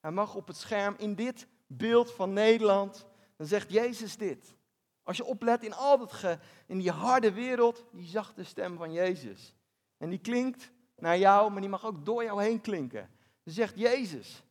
hij 0.00 0.10
mag 0.10 0.34
op 0.34 0.46
het 0.46 0.56
scherm 0.56 0.94
in 0.98 1.14
dit 1.14 1.46
beeld 1.66 2.12
van 2.12 2.32
Nederland, 2.32 3.06
dan 3.36 3.46
zegt 3.46 3.70
Jezus 3.72 4.16
dit. 4.16 4.54
Als 5.02 5.16
je 5.16 5.24
oplet 5.24 5.62
in 5.62 5.74
al 5.74 5.98
dat 5.98 6.12
ge, 6.12 6.38
in 6.66 6.78
die 6.78 6.90
harde 6.90 7.32
wereld, 7.32 7.84
die 7.90 8.08
zachte 8.08 8.44
stem 8.44 8.76
van 8.76 8.92
Jezus. 8.92 9.54
En 9.96 10.10
die 10.10 10.20
klinkt 10.20 10.70
naar 10.96 11.18
jou, 11.18 11.50
maar 11.50 11.60
die 11.60 11.70
mag 11.70 11.86
ook 11.86 12.04
door 12.04 12.24
jou 12.24 12.42
heen 12.42 12.60
klinken. 12.60 13.10
Dan 13.42 13.54
zegt 13.54 13.78
Jezus, 13.78 14.42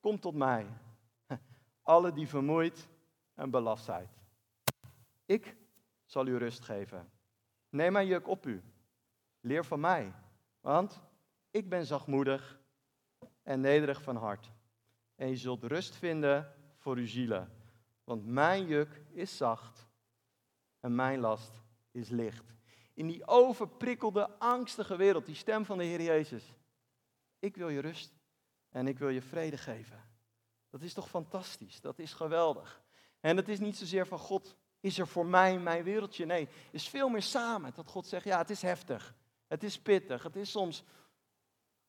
kom 0.00 0.20
tot 0.20 0.34
mij, 0.34 0.66
alle 1.82 2.12
die 2.12 2.28
vermoeid 2.28 2.88
en 3.34 3.50
belast 3.50 3.84
zijn. 3.84 4.22
Ik 5.24 5.56
zal 6.04 6.26
u 6.26 6.36
rust 6.36 6.64
geven. 6.64 7.10
Neem 7.68 7.92
mijn 7.92 8.06
juk 8.06 8.28
op 8.28 8.46
u. 8.46 8.62
Leer 9.40 9.64
van 9.64 9.80
mij, 9.80 10.14
want 10.60 11.00
ik 11.50 11.68
ben 11.68 11.86
zachtmoedig 11.86 12.60
en 13.42 13.60
nederig 13.60 14.02
van 14.02 14.16
hart. 14.16 14.52
En 15.14 15.28
je 15.28 15.36
zult 15.36 15.64
rust 15.64 15.96
vinden 15.96 16.54
voor 16.76 16.96
uw 16.96 17.06
zielen. 17.06 17.52
Want 18.04 18.26
mijn 18.26 18.66
juk 18.66 19.02
is 19.12 19.36
zacht 19.36 19.86
en 20.80 20.94
mijn 20.94 21.20
last 21.20 21.62
is 21.90 22.08
licht. 22.08 22.54
In 22.94 23.06
die 23.06 23.26
overprikkelde, 23.26 24.38
angstige 24.38 24.96
wereld, 24.96 25.26
die 25.26 25.34
stem 25.34 25.64
van 25.64 25.78
de 25.78 25.84
Heer 25.84 26.02
Jezus. 26.02 26.54
Ik 27.38 27.56
wil 27.56 27.68
je 27.68 27.80
rust 27.80 28.18
en 28.68 28.86
ik 28.86 28.98
wil 28.98 29.08
je 29.08 29.22
vrede 29.22 29.56
geven. 29.56 30.02
Dat 30.70 30.82
is 30.82 30.94
toch 30.94 31.08
fantastisch? 31.08 31.80
Dat 31.80 31.98
is 31.98 32.12
geweldig. 32.12 32.82
En 33.20 33.36
het 33.36 33.48
is 33.48 33.58
niet 33.58 33.76
zozeer 33.76 34.06
van 34.06 34.18
God, 34.18 34.56
is 34.84 34.98
er 34.98 35.06
voor 35.06 35.26
mij 35.26 35.58
mijn 35.58 35.84
wereldje? 35.84 36.24
Nee, 36.24 36.48
is 36.70 36.88
veel 36.88 37.08
meer 37.08 37.22
samen. 37.22 37.72
Dat 37.74 37.88
God 37.88 38.06
zegt, 38.06 38.24
ja, 38.24 38.38
het 38.38 38.50
is 38.50 38.62
heftig. 38.62 39.14
Het 39.46 39.62
is 39.62 39.78
pittig. 39.80 40.22
Het 40.22 40.36
is 40.36 40.50
soms 40.50 40.84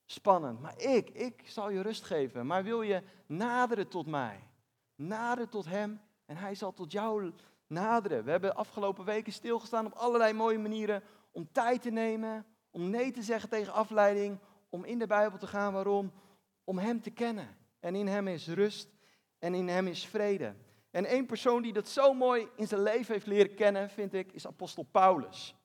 spannend. 0.06 0.62
Maar 0.62 0.82
ik, 0.82 1.10
ik 1.10 1.42
zal 1.46 1.70
je 1.70 1.82
rust 1.82 2.04
geven. 2.04 2.46
Maar 2.46 2.64
wil 2.64 2.82
je 2.82 3.04
naderen 3.26 3.88
tot 3.88 4.08
mij? 4.08 4.50
Naderen 4.96 5.50
tot 5.50 5.66
Hem 5.66 6.02
en 6.26 6.38
Hij 6.38 6.56
zal 6.56 6.74
tot 6.74 6.92
jou 6.92 7.34
naderen. 7.68 8.24
We 8.24 8.32
hebben 8.32 8.56
afgelopen 8.56 9.06
weken 9.06 9.34
stilgestaan 9.34 9.86
op 9.86 9.94
allerlei 9.94 10.34
mooie 10.34 10.60
manieren 10.60 11.04
om 11.32 11.52
tijd 11.52 11.82
te 11.82 11.92
nemen, 11.92 12.46
om 12.72 12.90
nee 12.90 13.12
te 13.12 13.24
zeggen 13.24 13.50
tegen 13.50 13.74
afleiding, 13.74 14.40
om 14.70 14.84
in 14.84 15.00
de 15.00 15.08
Bijbel 15.08 15.38
te 15.38 15.48
gaan. 15.48 15.74
Waarom? 15.74 16.12
Om 16.64 16.78
Hem 16.78 17.02
te 17.02 17.12
kennen. 17.12 17.58
En 17.80 17.96
in 17.96 18.08
Hem 18.08 18.28
is 18.28 18.48
rust 18.48 18.90
en 19.40 19.54
in 19.54 19.68
Hem 19.68 19.88
is 19.88 20.06
vrede. 20.06 20.56
En 20.96 21.06
één 21.06 21.26
persoon 21.26 21.62
die 21.62 21.74
dat 21.74 21.88
zo 21.88 22.14
mooi 22.14 22.48
in 22.56 22.68
zijn 22.68 22.82
leven 22.82 23.14
heeft 23.14 23.26
leren 23.26 23.56
kennen, 23.56 23.90
vind 23.90 24.14
ik, 24.14 24.32
is 24.32 24.48
apostel 24.48 24.84
Paulus. 24.84 25.56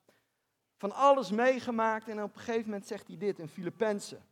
Van 0.77 0.91
alles 0.91 1.31
meegemaakt 1.31 2.07
en 2.07 2.23
op 2.23 2.35
een 2.35 2.39
gegeven 2.41 2.65
moment 2.65 2.87
zegt 2.87 3.07
hij 3.07 3.17
dit 3.17 3.39
in 3.39 3.47
Filippenzen. 3.47 4.25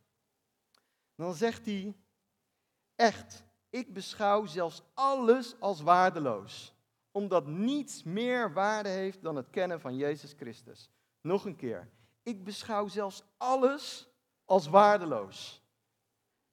Dan 1.14 1.34
zegt 1.34 1.66
hij, 1.66 1.94
echt, 2.96 3.44
ik 3.70 3.94
beschouw 3.94 4.46
zelfs 4.46 4.82
alles 4.94 5.56
als 5.58 5.80
waardeloos, 5.80 6.74
omdat 7.10 7.46
niets 7.46 8.02
meer 8.02 8.52
waarde 8.52 8.88
heeft 8.88 9.22
dan 9.22 9.36
het 9.36 9.50
kennen 9.50 9.80
van 9.80 9.96
Jezus 9.96 10.32
Christus. 10.32 10.90
Nog 11.20 11.44
een 11.44 11.56
keer, 11.56 11.90
ik 12.22 12.44
beschouw 12.44 12.88
zelfs 12.88 13.22
alles 13.36 14.08
als 14.44 14.66
waardeloos, 14.66 15.62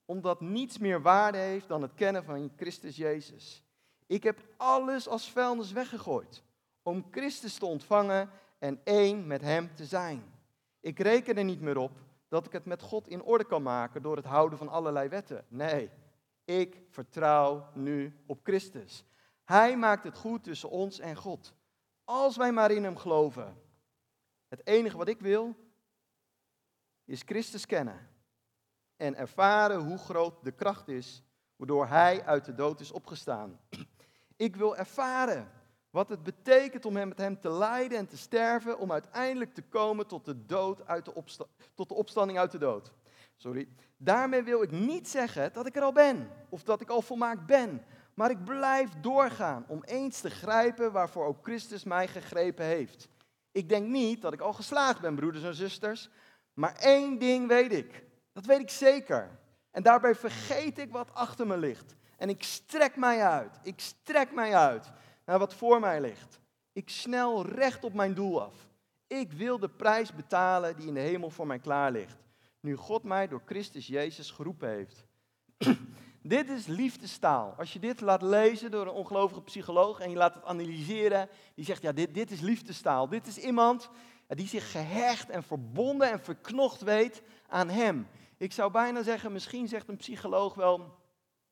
omdat 0.04 0.40
niets 0.40 0.78
meer 0.78 1.02
waarde 1.02 1.38
heeft 1.38 1.68
dan 1.68 1.82
het 1.82 1.94
kennen 1.94 2.24
van 2.24 2.52
Christus 2.56 2.96
Jezus. 2.96 3.62
Ik 4.08 4.22
heb 4.22 4.40
alles 4.56 5.08
als 5.08 5.30
vuilnis 5.30 5.72
weggegooid 5.72 6.42
om 6.82 7.06
Christus 7.10 7.54
te 7.54 7.66
ontvangen 7.66 8.30
en 8.58 8.80
één 8.84 9.26
met 9.26 9.40
Hem 9.40 9.74
te 9.74 9.84
zijn. 9.84 10.34
Ik 10.80 10.98
reken 10.98 11.36
er 11.36 11.44
niet 11.44 11.60
meer 11.60 11.76
op 11.76 11.92
dat 12.28 12.46
ik 12.46 12.52
het 12.52 12.64
met 12.64 12.82
God 12.82 13.08
in 13.08 13.22
orde 13.22 13.44
kan 13.44 13.62
maken 13.62 14.02
door 14.02 14.16
het 14.16 14.24
houden 14.24 14.58
van 14.58 14.68
allerlei 14.68 15.08
wetten. 15.08 15.44
Nee, 15.48 15.90
ik 16.44 16.82
vertrouw 16.90 17.68
nu 17.74 18.22
op 18.26 18.40
Christus. 18.42 19.04
Hij 19.44 19.76
maakt 19.76 20.04
het 20.04 20.16
goed 20.16 20.44
tussen 20.44 20.70
ons 20.70 20.98
en 20.98 21.16
God. 21.16 21.54
Als 22.04 22.36
wij 22.36 22.52
maar 22.52 22.70
in 22.70 22.84
Hem 22.84 22.96
geloven. 22.96 23.62
Het 24.48 24.66
enige 24.66 24.96
wat 24.96 25.08
ik 25.08 25.20
wil, 25.20 25.54
is 27.04 27.22
Christus 27.22 27.66
kennen. 27.66 28.08
En 28.96 29.16
ervaren 29.16 29.80
hoe 29.80 29.98
groot 29.98 30.44
de 30.44 30.52
kracht 30.52 30.88
is, 30.88 31.22
waardoor 31.56 31.86
Hij 31.86 32.24
uit 32.24 32.44
de 32.44 32.54
dood 32.54 32.80
is 32.80 32.92
opgestaan. 32.92 33.60
Ik 34.38 34.56
wil 34.56 34.76
ervaren 34.76 35.50
wat 35.90 36.08
het 36.08 36.22
betekent 36.22 36.84
om 36.84 36.96
hem 36.96 37.08
met 37.08 37.18
hem 37.18 37.40
te 37.40 37.50
lijden 37.50 37.98
en 37.98 38.06
te 38.06 38.16
sterven, 38.16 38.78
om 38.78 38.92
uiteindelijk 38.92 39.54
te 39.54 39.62
komen 39.62 40.06
tot 40.06 40.24
de, 40.24 40.46
dood 40.46 40.86
uit 40.86 41.04
de, 41.04 41.24
tot 41.74 41.88
de 41.88 41.94
opstanding 41.94 42.38
uit 42.38 42.50
de 42.50 42.58
dood. 42.58 42.92
Sorry. 43.36 43.68
Daarmee 43.96 44.42
wil 44.42 44.62
ik 44.62 44.70
niet 44.70 45.08
zeggen 45.08 45.52
dat 45.52 45.66
ik 45.66 45.76
er 45.76 45.82
al 45.82 45.92
ben, 45.92 46.30
of 46.48 46.62
dat 46.62 46.80
ik 46.80 46.88
al 46.88 47.02
volmaakt 47.02 47.46
ben. 47.46 47.84
Maar 48.14 48.30
ik 48.30 48.44
blijf 48.44 48.90
doorgaan 49.00 49.64
om 49.68 49.82
eens 49.84 50.20
te 50.20 50.30
grijpen 50.30 50.92
waarvoor 50.92 51.26
ook 51.26 51.42
Christus 51.42 51.84
mij 51.84 52.08
gegrepen 52.08 52.64
heeft. 52.64 53.08
Ik 53.52 53.68
denk 53.68 53.88
niet 53.88 54.22
dat 54.22 54.32
ik 54.32 54.40
al 54.40 54.52
geslaagd 54.52 55.00
ben, 55.00 55.14
broeders 55.14 55.44
en 55.44 55.54
zusters. 55.54 56.10
Maar 56.54 56.74
één 56.74 57.18
ding 57.18 57.48
weet 57.48 57.72
ik. 57.72 58.04
Dat 58.32 58.44
weet 58.44 58.60
ik 58.60 58.70
zeker. 58.70 59.38
En 59.70 59.82
daarbij 59.82 60.14
vergeet 60.14 60.78
ik 60.78 60.92
wat 60.92 61.14
achter 61.14 61.46
me 61.46 61.56
ligt. 61.56 61.96
En 62.18 62.28
ik 62.28 62.42
strek 62.42 62.96
mij 62.96 63.24
uit. 63.24 63.60
Ik 63.62 63.80
strek 63.80 64.32
mij 64.32 64.56
uit 64.56 64.90
naar 65.24 65.38
wat 65.38 65.54
voor 65.54 65.80
mij 65.80 66.00
ligt. 66.00 66.40
Ik 66.72 66.90
snel 66.90 67.46
recht 67.46 67.84
op 67.84 67.94
mijn 67.94 68.14
doel 68.14 68.42
af. 68.42 68.68
Ik 69.06 69.32
wil 69.32 69.58
de 69.58 69.68
prijs 69.68 70.12
betalen 70.12 70.76
die 70.76 70.86
in 70.86 70.94
de 70.94 71.00
hemel 71.00 71.30
voor 71.30 71.46
mij 71.46 71.58
klaar 71.58 71.92
ligt. 71.92 72.16
Nu 72.60 72.76
God 72.76 73.02
mij 73.02 73.28
door 73.28 73.42
Christus 73.46 73.86
Jezus 73.86 74.30
geroepen 74.30 74.68
heeft. 74.68 75.04
dit 76.22 76.50
is 76.50 76.66
liefdestaal. 76.66 77.54
Als 77.58 77.72
je 77.72 77.78
dit 77.78 78.00
laat 78.00 78.22
lezen 78.22 78.70
door 78.70 78.86
een 78.86 78.92
ongelovige 78.92 79.42
psycholoog 79.42 80.00
en 80.00 80.10
je 80.10 80.16
laat 80.16 80.34
het 80.34 80.44
analyseren, 80.44 81.28
die 81.54 81.64
zegt 81.64 81.82
ja, 81.82 81.92
dit, 81.92 82.14
dit 82.14 82.30
is 82.30 82.40
liefdestaal. 82.40 83.08
Dit 83.08 83.26
is 83.26 83.38
iemand 83.38 83.90
die 84.26 84.48
zich 84.48 84.70
gehecht 84.70 85.30
en 85.30 85.42
verbonden 85.42 86.10
en 86.10 86.20
verknocht 86.20 86.80
weet 86.80 87.22
aan 87.46 87.68
hem. 87.68 88.08
Ik 88.36 88.52
zou 88.52 88.70
bijna 88.72 89.02
zeggen, 89.02 89.32
misschien 89.32 89.68
zegt 89.68 89.88
een 89.88 89.96
psycholoog 89.96 90.54
wel, 90.54 90.98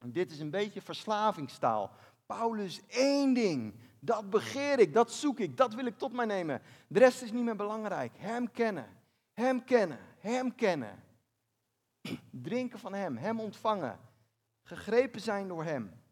dit 0.04 0.30
is 0.30 0.40
een 0.40 0.50
beetje 0.50 0.82
verslavingstaal. 0.82 1.90
Paulus, 2.26 2.86
één 2.86 3.34
ding, 3.34 3.74
dat 4.00 4.30
begeer 4.30 4.78
ik, 4.78 4.92
dat 4.92 5.12
zoek 5.12 5.38
ik, 5.38 5.56
dat 5.56 5.74
wil 5.74 5.86
ik 5.86 5.98
tot 5.98 6.12
mij 6.12 6.26
nemen. 6.26 6.62
De 6.88 6.98
rest 6.98 7.22
is 7.22 7.32
niet 7.32 7.44
meer 7.44 7.56
belangrijk. 7.56 8.12
Hem 8.16 8.50
kennen, 8.50 8.86
hem 9.32 9.64
kennen, 9.64 9.98
hem 10.18 10.54
kennen. 10.54 11.04
Drinken 12.30 12.78
van 12.78 12.94
hem, 12.94 13.16
hem 13.16 13.40
ontvangen. 13.40 14.00
Gegrepen 14.62 15.20
zijn 15.20 15.48
door 15.48 15.64
hem. 15.64 16.04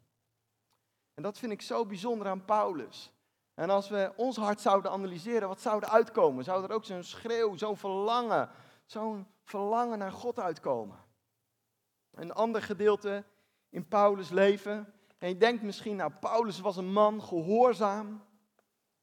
En 1.15 1.23
dat 1.23 1.39
vind 1.39 1.53
ik 1.53 1.63
zo 1.63 1.87
bijzonder 1.87 2.27
aan 2.27 2.45
Paulus. 2.45 3.13
En 3.55 3.71
als 3.71 3.89
we 3.89 4.13
ons 4.17 4.37
hart 4.37 4.61
zouden 4.61 4.91
analyseren, 4.91 5.49
wat 5.49 5.61
zou 5.61 5.83
er 5.83 5.89
uitkomen? 5.89 6.45
Zou 6.45 6.65
er 6.65 6.73
ook 6.73 6.85
zo'n 6.85 7.03
schreeuw, 7.03 7.57
zo'n 7.57 7.77
verlangen, 7.77 8.51
zo'n 8.87 9.27
verlangen 9.43 9.99
naar 9.99 10.13
God 10.13 10.39
uitkomen? 10.39 10.99
Een 12.11 12.33
ander 12.33 12.63
gedeelte 12.63 13.25
in 13.75 13.89
Paulus' 13.89 14.31
leven. 14.31 14.93
En 15.19 15.29
je 15.29 15.37
denkt 15.37 15.63
misschien, 15.63 15.97
nou, 15.97 16.13
Paulus 16.21 16.61
was 16.61 16.77
een 16.77 16.93
man, 16.93 17.23
gehoorzaam, 17.23 18.25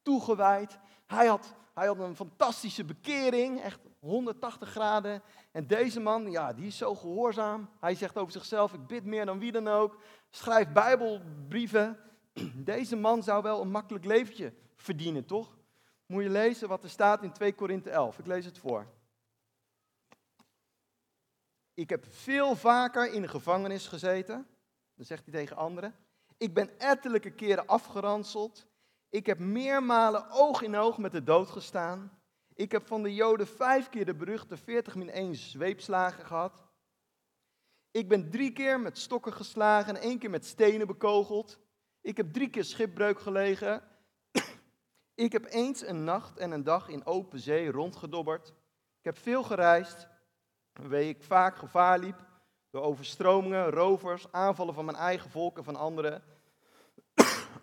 toegewijd. 0.02 0.78
Hij 1.06 1.26
had, 1.26 1.54
hij 1.74 1.86
had 1.86 1.98
een 1.98 2.16
fantastische 2.16 2.84
bekering, 2.84 3.60
echt 3.60 3.80
180 3.98 4.70
graden. 4.70 5.22
En 5.50 5.66
deze 5.66 6.00
man, 6.00 6.30
ja, 6.30 6.52
die 6.52 6.66
is 6.66 6.76
zo 6.76 6.94
gehoorzaam. 6.94 7.68
Hij 7.80 7.94
zegt 7.94 8.18
over 8.18 8.32
zichzelf, 8.32 8.72
ik 8.72 8.86
bid 8.86 9.04
meer 9.04 9.26
dan 9.26 9.38
wie 9.38 9.52
dan 9.52 9.68
ook. 9.68 10.02
Schrijft 10.30 10.72
bijbelbrieven. 10.72 11.98
Deze 12.54 12.96
man 12.96 13.22
zou 13.22 13.42
wel 13.42 13.60
een 13.60 13.70
makkelijk 13.70 14.04
leventje 14.04 14.52
verdienen, 14.76 15.24
toch? 15.24 15.56
Moet 16.06 16.22
je 16.22 16.30
lezen 16.30 16.68
wat 16.68 16.84
er 16.84 16.90
staat 16.90 17.22
in 17.22 17.32
2 17.32 17.54
Korinthe 17.54 17.90
11. 17.90 18.18
Ik 18.18 18.26
lees 18.26 18.44
het 18.44 18.58
voor. 18.58 18.86
Ik 21.74 21.90
heb 21.90 22.04
veel 22.08 22.56
vaker 22.56 23.12
in 23.12 23.22
de 23.22 23.28
gevangenis 23.28 23.86
gezeten. 23.86 24.46
Zegt 25.04 25.24
hij 25.24 25.34
tegen 25.34 25.56
anderen. 25.56 25.94
Ik 26.36 26.54
ben 26.54 26.78
ettelijke 26.78 27.30
keren 27.30 27.66
afgeranseld. 27.66 28.66
Ik 29.08 29.26
heb 29.26 29.38
meermalen 29.38 30.30
oog 30.30 30.62
in 30.62 30.76
oog 30.76 30.98
met 30.98 31.12
de 31.12 31.22
dood 31.22 31.50
gestaan. 31.50 32.20
Ik 32.54 32.72
heb 32.72 32.86
van 32.86 33.02
de 33.02 33.14
Joden 33.14 33.46
vijf 33.46 33.88
keer 33.88 34.04
de 34.04 34.14
beruchte 34.14 34.56
40 34.56 34.94
min 34.94 35.10
1 35.10 35.34
zweepslagen 35.34 36.26
gehad. 36.26 36.64
Ik 37.90 38.08
ben 38.08 38.30
drie 38.30 38.52
keer 38.52 38.80
met 38.80 38.98
stokken 38.98 39.32
geslagen 39.32 39.96
en 39.96 40.02
één 40.02 40.18
keer 40.18 40.30
met 40.30 40.46
stenen 40.46 40.86
bekogeld. 40.86 41.58
Ik 42.00 42.16
heb 42.16 42.32
drie 42.32 42.50
keer 42.50 42.64
schipbreuk 42.64 43.20
gelegen. 43.20 43.82
Ik 45.14 45.32
heb 45.32 45.44
eens 45.48 45.86
een 45.86 46.04
nacht 46.04 46.38
en 46.38 46.50
een 46.50 46.64
dag 46.64 46.88
in 46.88 47.06
open 47.06 47.38
zee 47.38 47.70
rondgedobberd. 47.70 48.48
Ik 48.98 49.04
heb 49.04 49.18
veel 49.18 49.42
gereisd, 49.42 50.08
waarmee 50.72 51.08
ik 51.08 51.22
vaak 51.22 51.56
gevaar 51.56 51.98
liep 51.98 52.31
door 52.72 52.82
overstromingen, 52.82 53.70
rovers, 53.70 54.26
aanvallen 54.30 54.74
van 54.74 54.84
mijn 54.84 54.96
eigen 54.96 55.30
volk 55.30 55.58
en 55.58 55.64
van 55.64 55.76
anderen. 55.76 56.22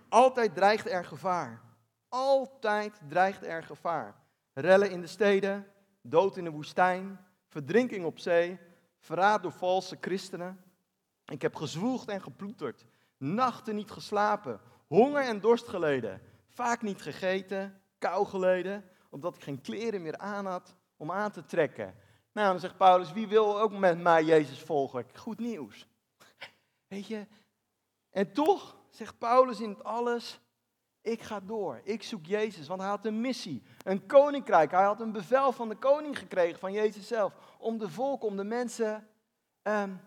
Altijd 0.10 0.56
dreigt 0.56 0.90
er 0.90 1.06
gevaar. 1.06 1.62
Altijd 2.10 3.00
dreigt 3.08 3.46
er 3.46 3.64
gevaar. 3.64 4.16
Rellen 4.54 4.92
in 4.92 5.02
de 5.02 5.08
steden, 5.08 5.68
dood 6.02 6.38
in 6.38 6.44
de 6.44 6.50
woestijn, 6.50 7.26
verdrinking 7.48 8.06
op 8.06 8.20
zee, 8.20 8.60
verraad 9.00 9.42
door 9.42 9.52
valse 9.52 9.98
christenen. 10.02 10.64
Ik 11.26 11.42
heb 11.42 11.56
gezwoegd 11.56 12.08
en 12.08 12.22
geploeterd, 12.22 12.86
nachten 13.18 13.76
niet 13.76 13.92
geslapen, 13.92 14.60
honger 14.88 15.24
en 15.24 15.40
dorst 15.40 15.68
geleden, 15.68 16.22
vaak 16.48 16.82
niet 16.82 17.02
gegeten, 17.02 17.82
kou 17.98 18.26
geleden, 18.26 18.90
omdat 19.10 19.36
ik 19.36 19.44
geen 19.44 19.62
kleren 19.62 20.02
meer 20.02 20.18
aan 20.18 20.46
had 20.46 20.76
om 20.98 21.12
aan 21.12 21.32
te 21.32 21.46
trekken. 21.46 21.96
Nou, 22.32 22.52
dan 22.52 22.60
zegt 22.60 22.78
Paulus, 22.78 23.12
wie 23.12 23.28
wil 23.28 23.62
ook 23.62 23.72
met 23.72 24.00
mij 24.00 24.24
Jezus 24.24 24.62
volgen? 24.62 25.06
Goed 25.16 25.40
nieuws. 25.40 25.88
Weet 26.88 27.08
je, 27.08 27.28
en 28.10 28.34
toch 28.34 28.78
zegt 28.90 29.18
Paulus 29.18 29.60
in 29.60 29.70
het 29.70 29.84
alles, 29.84 30.40
ik 31.02 31.22
ga 31.22 31.40
door, 31.40 31.82
ik 31.84 32.04
zoek 32.04 32.26
Jezus, 32.26 32.68
want 32.68 32.82
hij 32.82 32.90
had 32.90 33.06
een 33.06 33.22
missie, 33.22 33.64
een 33.84 34.06
koninkrijk. 34.06 34.72
Hij 34.72 34.84
had 34.84 35.02
een 35.02 35.12
bevel 35.12 35.52
van 35.52 35.70
de 35.70 35.76
koning 35.76 36.18
gekregen, 36.20 36.60
van 36.60 36.72
Jezus 36.72 37.08
zelf, 37.08 37.34
om 37.58 37.78
de 37.78 37.90
volk, 37.90 38.24
om 38.24 38.38
de 38.38 38.44
mensen 38.44 39.08
um, 39.64 40.00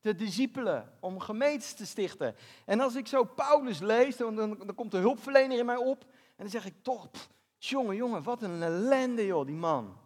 te 0.00 0.14
discipelen, 0.14 0.92
om 1.00 1.20
gemeentes 1.20 1.72
te 1.74 1.86
stichten. 1.86 2.36
En 2.64 2.80
als 2.80 2.94
ik 2.94 3.06
zo 3.06 3.24
Paulus 3.24 3.80
lees, 3.80 4.16
dan, 4.16 4.36
dan, 4.36 4.74
komt 4.74 4.90
de 4.90 4.98
hulpverlener 4.98 5.58
in 5.58 5.66
mij 5.66 5.76
op 5.76 6.02
en 6.02 6.36
dan 6.36 6.48
zeg 6.48 6.66
ik 6.66 6.74
toch, 6.82 7.08
jongen, 7.58 7.96
jongen, 7.96 8.22
wat 8.22 8.42
een 8.42 8.62
ellende 8.62 9.26
joh, 9.26 9.46
die 9.46 9.54
man. 9.54 9.96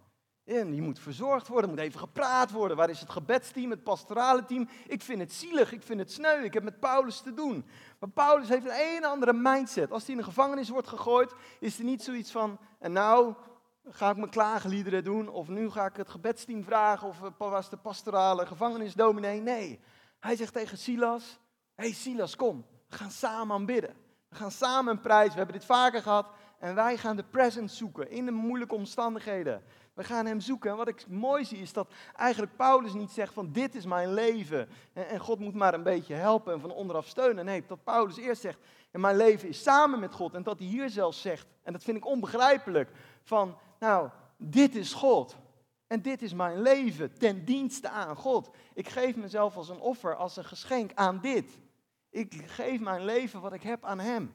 En 0.49 0.71
die 0.71 0.83
moet 0.83 0.99
verzorgd 0.99 1.49
worden, 1.49 1.71
moet 1.71 1.79
even 1.79 2.01
gepraat 2.01 2.51
worden. 2.51 2.77
Waar 2.77 2.91
is 2.91 3.01
het 3.01 3.11
gebedsteam, 3.11 3.71
het 3.71 3.83
pastorale 3.83 4.45
team? 4.45 4.69
Ik 4.87 5.03
vind 5.03 5.21
het 5.21 5.33
zielig, 5.33 5.73
ik 5.73 5.83
vind 5.83 6.01
het 6.01 6.13
sneu, 6.13 6.43
ik 6.43 6.55
heb 6.55 6.63
met 6.63 6.81
Paulus 6.81 7.21
te 7.21 7.35
doen. 7.35 7.67
Maar 7.99 8.11
Paulus 8.11 8.49
heeft 8.49 8.65
een 8.65 8.97
een 8.97 9.05
andere 9.05 9.33
mindset. 9.33 9.93
Als 9.93 10.03
hij 10.03 10.15
in 10.15 10.21
de 10.21 10.27
gevangenis 10.27 10.69
wordt 10.69 10.89
gegooid, 10.89 11.35
is 11.61 11.79
er 11.79 11.85
niet 11.85 12.03
zoiets 12.03 12.31
van, 12.31 12.59
en 12.79 12.93
nou 12.93 13.35
ga 13.89 14.11
ik 14.11 14.17
mijn 14.17 14.31
klaagliederen 14.31 15.05
doen, 15.05 15.29
of 15.29 15.49
nu 15.49 15.71
ga 15.71 15.87
ik 15.87 15.97
het 15.97 16.09
gebedsteam 16.09 16.65
vragen, 16.65 17.09
of 17.09 17.17
was 17.39 17.71
de 17.71 17.77
pastorale 17.77 18.47
gevangenisdominee. 18.47 19.41
Nee, 19.41 19.81
hij 20.19 20.37
zegt 20.37 20.53
tegen 20.53 20.79
Silas, 20.79 21.39
hé 21.75 21.85
hey 21.85 21.93
Silas, 21.93 22.37
kom, 22.37 22.67
we 22.89 22.97
gaan 22.97 23.11
samen 23.11 23.57
aanbidden. 23.57 23.95
We 24.29 24.37
gaan 24.37 24.51
samen 24.51 24.93
een 24.93 25.01
prijs, 25.01 25.31
we 25.31 25.37
hebben 25.37 25.57
dit 25.57 25.65
vaker 25.65 26.03
gehad, 26.03 26.27
en 26.59 26.75
wij 26.75 26.97
gaan 26.97 27.17
de 27.17 27.25
present 27.25 27.71
zoeken 27.71 28.11
in 28.11 28.25
de 28.25 28.33
moeilijke 28.33 28.75
omstandigheden. 28.75 29.63
We 29.99 30.05
gaan 30.05 30.27
hem 30.27 30.41
zoeken. 30.41 30.71
En 30.71 30.77
wat 30.77 30.89
ik 30.89 31.09
mooi 31.09 31.45
zie 31.45 31.59
is 31.59 31.73
dat 31.73 31.93
eigenlijk 32.17 32.57
Paulus 32.57 32.93
niet 32.93 33.11
zegt 33.11 33.33
van 33.33 33.53
dit 33.53 33.75
is 33.75 33.87
mijn 33.87 34.15
leven. 34.15 34.69
En, 34.93 35.19
God 35.21 35.39
moet 35.39 35.55
maar 35.55 35.75
een 35.75 35.83
beetje 35.83 36.15
helpen 36.15 36.53
en 36.53 36.61
van 36.61 36.71
onderaf 36.71 37.07
steunen. 37.07 37.45
Nee, 37.45 37.65
dat 37.67 37.85
Paulus 37.85 38.17
eerst 38.17 38.41
zegt, 38.41 38.59
en 38.91 39.01
mijn 39.01 39.17
leven 39.17 39.49
is 39.49 39.63
samen 39.63 40.01
met 40.01 40.15
God. 40.15 40.35
En 40.35 40.43
dat 40.43 40.59
hij 40.59 40.69
hier 40.69 40.91
zelfs 40.91 41.21
zegt, 41.21 41.47
en 41.63 41.73
dat 41.73 41.83
vind 41.83 41.97
ik 41.97 42.07
onbegrijpelijk, 42.07 42.91
van 43.23 43.57
nou, 43.79 44.09
dit 44.37 44.75
is 44.75 44.93
God. 44.93 45.37
En 45.87 46.03
dit 46.03 46.23
is 46.23 46.35
mijn 46.35 46.63
leven 46.63 47.19
ten 47.19 47.45
dienste 47.45 47.89
aan 47.89 48.17
God. 48.17 48.51
Ik 48.75 48.89
geef 48.89 49.17
mezelf 49.17 49.57
als 49.57 49.69
een 49.69 49.81
offer, 49.81 50.17
als 50.17 50.37
een 50.37 50.45
geschenk 50.45 50.91
aan 50.95 51.21
dit. 51.21 51.59
Ik 52.11 52.43
geef 52.47 52.81
mijn 52.81 53.05
leven 53.05 53.41
wat 53.41 53.53
ik 53.53 53.63
heb 53.63 53.85
aan 53.85 54.01
Hem. 54.01 54.35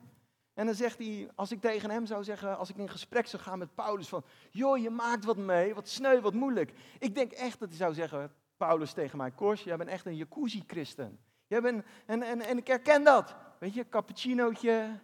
En 0.54 0.66
dan 0.66 0.76
zegt 0.76 0.98
hij, 0.98 1.30
als 1.36 1.52
ik 1.52 1.62
tegen 1.62 1.90
hem 1.90 2.06
zou 2.06 2.24
zeggen, 2.24 2.58
als 2.58 2.70
ik 2.70 2.78
in 2.78 2.90
gesprek 2.90 3.28
zou 3.28 3.42
gaan 3.42 3.60
met 3.60 3.76
Paulus, 3.76 4.08
van, 4.08 4.24
joh, 4.52 4.78
je 4.78 4.90
maakt 4.90 5.26
wat 5.26 5.38
mee, 5.38 5.74
wat 5.74 5.88
sneu, 5.88 6.22
wat 6.22 6.34
moeilijk. 6.34 6.74
Ik 7.00 7.16
denk 7.16 7.32
echt 7.32 7.60
dat 7.60 7.70
hij 7.70 7.78
zou 7.78 7.94
zeggen, 7.94 8.34
Paulus 8.58 8.94
tegen 8.94 9.18
mij, 9.18 9.32
Kors, 9.32 9.64
jij 9.64 9.78
bent 9.78 9.90
echt 9.90 10.06
een 10.06 10.16
jacuzzi-christen. 10.16 11.20
Jij 11.48 11.62
bent, 11.62 11.86
en, 12.06 12.24
en, 12.24 12.42
en 12.42 12.58
ik 12.58 12.68
herken 12.68 13.04
dat. 13.04 13.36
Weet 13.60 13.74
je, 13.74 13.90
cappuccinootje, 13.90 15.00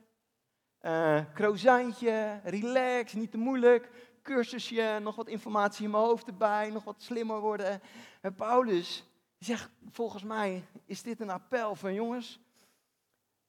uh, 0.82 1.22
croissantje, 1.34 2.40
relax, 2.44 3.14
niet 3.14 3.32
te 3.32 3.38
moeilijk, 3.38 3.90
cursusje, 4.24 5.00
nog 5.02 5.16
wat 5.16 5.28
informatie 5.28 5.86
in 5.86 5.92
mijn 5.92 6.04
hoofd 6.04 6.28
erbij, 6.28 6.70
nog 6.70 6.84
wat 6.84 7.02
slimmer 7.02 7.40
worden. 7.40 7.82
En 8.22 8.36
Paulus 8.36 9.08
zegt, 9.38 9.70
volgens 9.92 10.24
mij 10.24 10.64
is 10.86 11.02
dit 11.02 11.20
een 11.20 11.30
appel 11.30 11.76
van 11.76 11.94
jongens, 11.94 12.40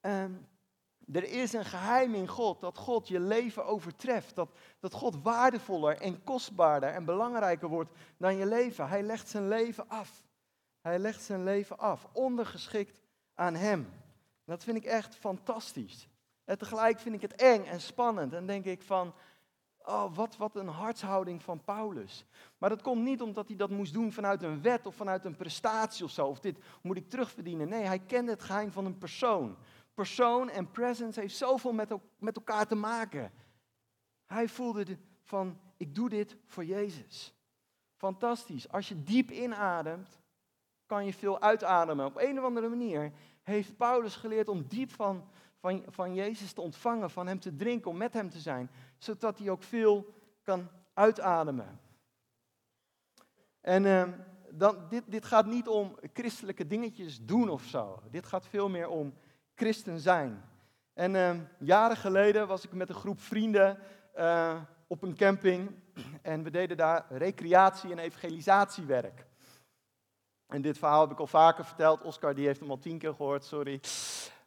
ehm, 0.01 0.33
er 1.13 1.25
is 1.25 1.53
een 1.53 1.65
geheim 1.65 2.15
in 2.15 2.29
God, 2.29 2.61
dat 2.61 2.79
God 2.79 3.09
je 3.09 3.21
leven 3.21 3.65
overtreft. 3.65 4.35
Dat, 4.35 4.49
dat 4.81 4.93
God 4.93 5.23
waardevoller 5.23 6.01
en 6.01 6.25
kostbaarder 6.25 6.89
en 6.89 7.05
belangrijker 7.05 7.69
wordt 7.69 7.91
dan 8.17 8.37
je 8.37 8.47
leven. 8.47 8.89
Hij 8.89 9.03
legt 9.03 9.29
zijn 9.29 9.49
leven 9.49 9.89
af. 9.89 10.23
Hij 10.81 10.99
legt 10.99 11.23
zijn 11.23 11.45
leven 11.45 11.79
af, 11.79 12.09
ondergeschikt 12.13 13.01
aan 13.35 13.55
Hem. 13.55 13.93
Dat 14.45 14.65
vind 14.65 14.77
ik 14.77 14.85
echt 14.85 15.15
fantastisch. 15.15 16.09
En 16.45 16.59
tegelijk 16.59 16.99
vind 16.99 17.15
ik 17.15 17.23
het 17.23 17.35
eng 17.35 17.65
en 17.65 17.81
spannend. 17.81 18.33
En 18.33 18.47
denk 18.47 18.65
ik 18.65 18.83
van, 18.83 19.15
oh, 19.79 20.15
wat, 20.15 20.37
wat 20.37 20.57
een 20.57 20.69
hartshouding 20.69 21.43
van 21.43 21.65
Paulus. 21.65 22.25
Maar 22.59 22.69
dat 22.69 22.83
komt 22.83 23.03
niet 23.03 23.23
omdat 23.23 23.49
hij 23.49 23.57
dat 23.57 23.71
moest 23.71 23.93
doen 23.93 24.13
vanuit 24.13 24.43
een 24.43 24.63
wet 24.63 24.87
of 24.87 24.95
vanuit 24.95 25.25
een 25.25 25.37
prestatie 25.37 26.05
of 26.05 26.11
zo. 26.11 26.27
Of 26.27 26.41
dit 26.41 26.59
moet 26.83 26.97
ik 26.97 27.09
terugverdienen. 27.09 27.69
Nee, 27.69 27.85
hij 27.85 27.99
kende 27.99 28.31
het 28.31 28.43
geheim 28.43 28.73
van 28.73 28.85
een 28.85 28.99
persoon 28.99 29.57
persoon 30.01 30.51
en 30.51 30.71
presence 30.71 31.21
heeft 31.21 31.37
zoveel 31.37 31.73
met, 31.73 31.95
met 32.19 32.37
elkaar 32.37 32.67
te 32.67 32.75
maken. 32.75 33.33
Hij 34.27 34.49
voelde 34.49 34.99
van, 35.23 35.61
ik 35.77 35.95
doe 35.95 36.09
dit 36.09 36.37
voor 36.47 36.65
Jezus. 36.65 37.35
Fantastisch. 37.97 38.69
Als 38.69 38.89
je 38.89 39.03
diep 39.03 39.31
inademt, 39.31 40.21
kan 40.87 41.05
je 41.05 41.13
veel 41.13 41.41
uitademen. 41.41 42.07
Op 42.07 42.17
een 42.17 42.39
of 42.39 42.45
andere 42.45 42.69
manier 42.69 43.13
heeft 43.43 43.77
Paulus 43.77 44.17
geleerd 44.17 44.49
om 44.49 44.67
diep 44.69 44.93
van, 44.93 45.29
van, 45.59 45.85
van 45.87 46.15
Jezus 46.15 46.53
te 46.53 46.61
ontvangen, 46.61 47.11
van 47.11 47.27
Hem 47.27 47.41
te 47.41 47.57
drinken, 47.57 47.91
om 47.91 47.97
met 47.97 48.13
Hem 48.13 48.31
te 48.31 48.41
zijn, 48.41 48.71
zodat 48.99 49.39
hij 49.39 49.51
ook 49.51 49.63
veel 49.63 50.15
kan 50.43 50.69
uitademen. 50.95 51.81
En 53.61 53.85
uh, 53.85 54.09
dan, 54.51 54.89
dit, 54.89 55.05
dit 55.07 55.25
gaat 55.25 55.47
niet 55.47 55.69
om 55.69 55.97
christelijke 56.13 56.67
dingetjes 56.67 57.25
doen 57.25 57.49
of 57.49 57.63
zo. 57.63 58.03
Dit 58.11 58.27
gaat 58.27 58.47
veel 58.47 58.69
meer 58.69 58.89
om 58.89 59.15
christen 59.61 59.99
zijn. 59.99 60.43
En 60.95 61.15
uh, 61.15 61.31
jaren 61.59 61.97
geleden 61.97 62.47
was 62.47 62.65
ik 62.65 62.73
met 62.73 62.89
een 62.89 62.95
groep 62.95 63.21
vrienden 63.21 63.79
uh, 64.19 64.57
op 64.87 65.03
een 65.03 65.17
camping 65.17 65.71
en 66.23 66.43
we 66.43 66.51
deden 66.51 66.77
daar 66.77 67.05
recreatie- 67.09 67.91
en 67.91 67.99
evangelisatiewerk. 67.99 69.27
En 70.47 70.63
dit 70.63 70.79
verhaal 70.79 71.01
heb 71.01 71.11
ik 71.11 71.19
al 71.19 71.27
vaker 71.27 71.65
verteld. 71.65 72.03
Oscar 72.03 72.35
die 72.35 72.47
heeft 72.47 72.61
hem 72.61 72.71
al 72.71 72.79
tien 72.79 72.99
keer 72.99 73.15
gehoord, 73.15 73.45
sorry. 73.45 73.81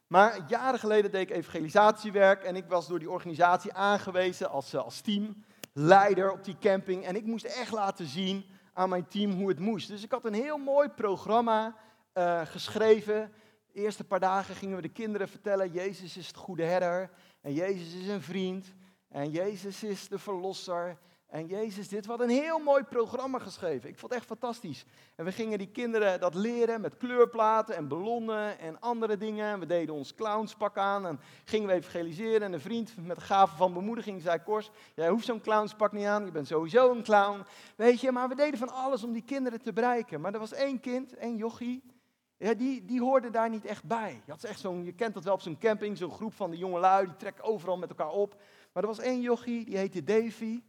Maar 0.06 0.38
jaren 0.46 0.78
geleden 0.78 1.10
deed 1.10 1.30
ik 1.30 1.36
evangelisatiewerk 1.36 2.42
en 2.42 2.56
ik 2.56 2.66
was 2.66 2.86
door 2.86 2.98
die 2.98 3.10
organisatie 3.10 3.72
aangewezen 3.72 4.50
als, 4.50 4.72
eh, 4.72 4.80
als 4.80 5.00
teamleider 5.00 6.32
op 6.32 6.44
die 6.44 6.56
camping. 6.60 7.04
En 7.04 7.16
ik 7.16 7.24
moest 7.24 7.44
echt 7.44 7.72
laten 7.72 8.06
zien 8.06 8.44
aan 8.72 8.88
mijn 8.88 9.08
team 9.08 9.32
hoe 9.32 9.48
het 9.48 9.58
moest. 9.58 9.88
Dus 9.88 10.02
ik 10.02 10.10
had 10.10 10.24
een 10.24 10.34
heel 10.34 10.58
mooi 10.58 10.88
programma 10.88 11.74
uh, 12.14 12.40
geschreven. 12.44 13.32
Eerste 13.74 14.04
paar 14.04 14.20
dagen 14.20 14.54
gingen 14.54 14.76
we 14.76 14.82
de 14.82 14.88
kinderen 14.88 15.28
vertellen, 15.28 15.72
Jezus 15.72 16.16
is 16.16 16.26
het 16.26 16.36
goede 16.36 16.64
herder. 16.64 17.10
En 17.40 17.52
Jezus 17.52 17.94
is 17.94 18.08
een 18.08 18.22
vriend. 18.22 18.66
En 19.08 19.30
Jezus 19.30 19.82
is 19.82 20.08
de 20.08 20.18
verlosser. 20.18 20.98
En 21.26 21.46
Jezus 21.46 21.88
dit, 21.88 22.06
wat 22.06 22.20
een 22.20 22.28
heel 22.28 22.58
mooi 22.58 22.82
programma 22.82 23.38
geschreven. 23.38 23.88
Ik 23.88 23.98
vond 23.98 24.12
het 24.12 24.20
echt 24.20 24.30
fantastisch. 24.30 24.84
En 25.14 25.24
we 25.24 25.32
gingen 25.32 25.58
die 25.58 25.70
kinderen 25.70 26.20
dat 26.20 26.34
leren 26.34 26.80
met 26.80 26.96
kleurplaten 26.96 27.76
en 27.76 27.88
ballonnen 27.88 28.58
en 28.58 28.80
andere 28.80 29.16
dingen. 29.16 29.60
We 29.60 29.66
deden 29.66 29.94
ons 29.94 30.14
clownspak 30.14 30.78
aan 30.78 31.06
en 31.06 31.20
gingen 31.44 31.68
we 31.68 31.74
evangeliseren. 31.74 32.42
En 32.42 32.52
een 32.52 32.60
vriend 32.60 32.94
met 33.06 33.22
gave 33.22 33.56
van 33.56 33.72
bemoediging 33.72 34.22
zei, 34.22 34.38
Kors, 34.42 34.70
jij 34.94 35.08
hoeft 35.08 35.26
zo'n 35.26 35.40
clownspak 35.40 35.92
niet 35.92 36.06
aan, 36.06 36.24
je 36.24 36.30
bent 36.30 36.46
sowieso 36.46 36.90
een 36.90 37.02
clown. 37.02 37.44
Weet 37.76 38.00
je, 38.00 38.12
maar 38.12 38.28
we 38.28 38.34
deden 38.34 38.58
van 38.58 38.72
alles 38.72 39.04
om 39.04 39.12
die 39.12 39.24
kinderen 39.24 39.62
te 39.62 39.72
bereiken. 39.72 40.20
Maar 40.20 40.32
er 40.32 40.38
was 40.38 40.52
één 40.52 40.80
kind, 40.80 41.14
één 41.14 41.36
jochie, 41.36 41.93
ja, 42.36 42.54
die, 42.54 42.84
die 42.84 43.00
hoorde 43.00 43.30
daar 43.30 43.50
niet 43.50 43.64
echt 43.64 43.84
bij. 43.84 44.22
Je, 44.24 44.30
had 44.30 44.44
echt 44.44 44.60
zo'n, 44.60 44.84
je 44.84 44.92
kent 44.92 45.14
dat 45.14 45.24
wel 45.24 45.34
op 45.34 45.40
zo'n 45.40 45.58
camping, 45.58 45.96
zo'n 45.96 46.10
groep 46.10 46.34
van 46.34 46.50
de 46.50 46.56
jonge 46.56 46.80
lui, 46.80 47.06
die 47.06 47.16
trekken 47.16 47.44
overal 47.44 47.76
met 47.76 47.88
elkaar 47.88 48.10
op. 48.10 48.40
Maar 48.72 48.82
er 48.82 48.88
was 48.88 48.98
één 48.98 49.20
jochie, 49.20 49.64
die 49.64 49.76
heette 49.76 50.04
Davy. 50.04 50.62